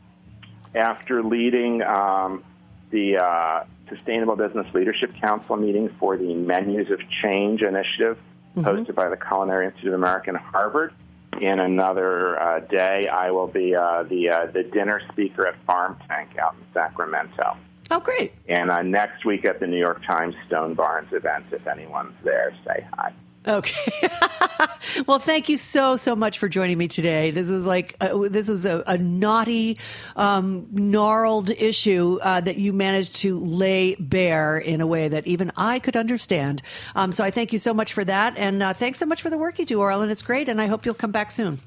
[0.75, 2.45] after leading um,
[2.91, 8.19] the uh, Sustainable Business Leadership Council meeting for the Menus of Change initiative
[8.57, 8.61] mm-hmm.
[8.63, 10.93] hosted by the Culinary Institute of America and Harvard,
[11.41, 15.99] in another uh, day, I will be uh, the uh, the dinner speaker at Farm
[16.09, 17.57] Tank out in Sacramento.
[17.91, 18.33] Oh, great!
[18.49, 22.55] And uh, next week at the New York Times Stone Barns event, if anyone's there,
[22.67, 23.13] say hi.
[23.47, 24.09] Okay.
[25.07, 27.31] well, thank you so so much for joining me today.
[27.31, 29.79] This was like uh, this was a, a knotty,
[30.17, 35.53] um, gnarled issue uh, that you managed to lay bare in a way that even
[35.57, 36.61] I could understand.
[36.97, 39.31] Um, so I thank you so much for that, and uh, thanks so much for
[39.31, 40.11] the work you do, Arlin.
[40.11, 41.61] It's great, and I hope you'll come back soon.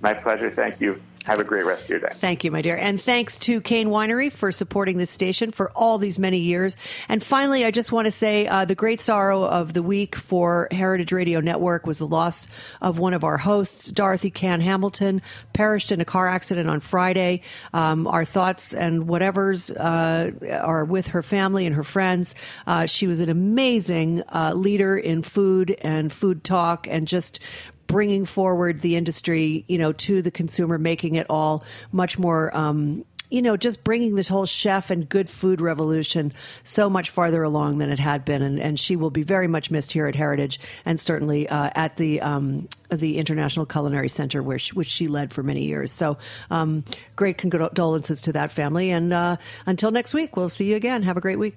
[0.00, 0.50] My pleasure.
[0.50, 1.00] Thank you.
[1.26, 2.12] Have a great rest of your day.
[2.14, 2.76] Thank you, my dear.
[2.76, 6.76] And thanks to Cain Winery for supporting this station for all these many years.
[7.08, 10.68] And finally, I just want to say uh, the great sorrow of the week for
[10.70, 12.46] Heritage Radio Network was the loss
[12.80, 15.20] of one of our hosts, Dorothy Cann Hamilton,
[15.52, 17.42] perished in a car accident on Friday.
[17.74, 20.30] Um, our thoughts and whatever's uh,
[20.62, 22.36] are with her family and her friends.
[22.68, 27.40] Uh, she was an amazing uh, leader in food and food talk and just
[27.86, 33.04] bringing forward the industry, you know, to the consumer, making it all much more, um,
[33.30, 36.32] you know, just bringing this whole chef and good food revolution
[36.62, 39.70] so much farther along than it had been, and, and she will be very much
[39.70, 44.60] missed here at Heritage, and certainly uh, at the um, the International Culinary Center, where
[44.60, 45.90] she, which she led for many years.
[45.90, 46.18] So,
[46.50, 46.84] um,
[47.16, 51.02] great condolences to that family, and uh, until next week, we'll see you again.
[51.02, 51.56] Have a great week.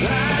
[0.00, 0.37] I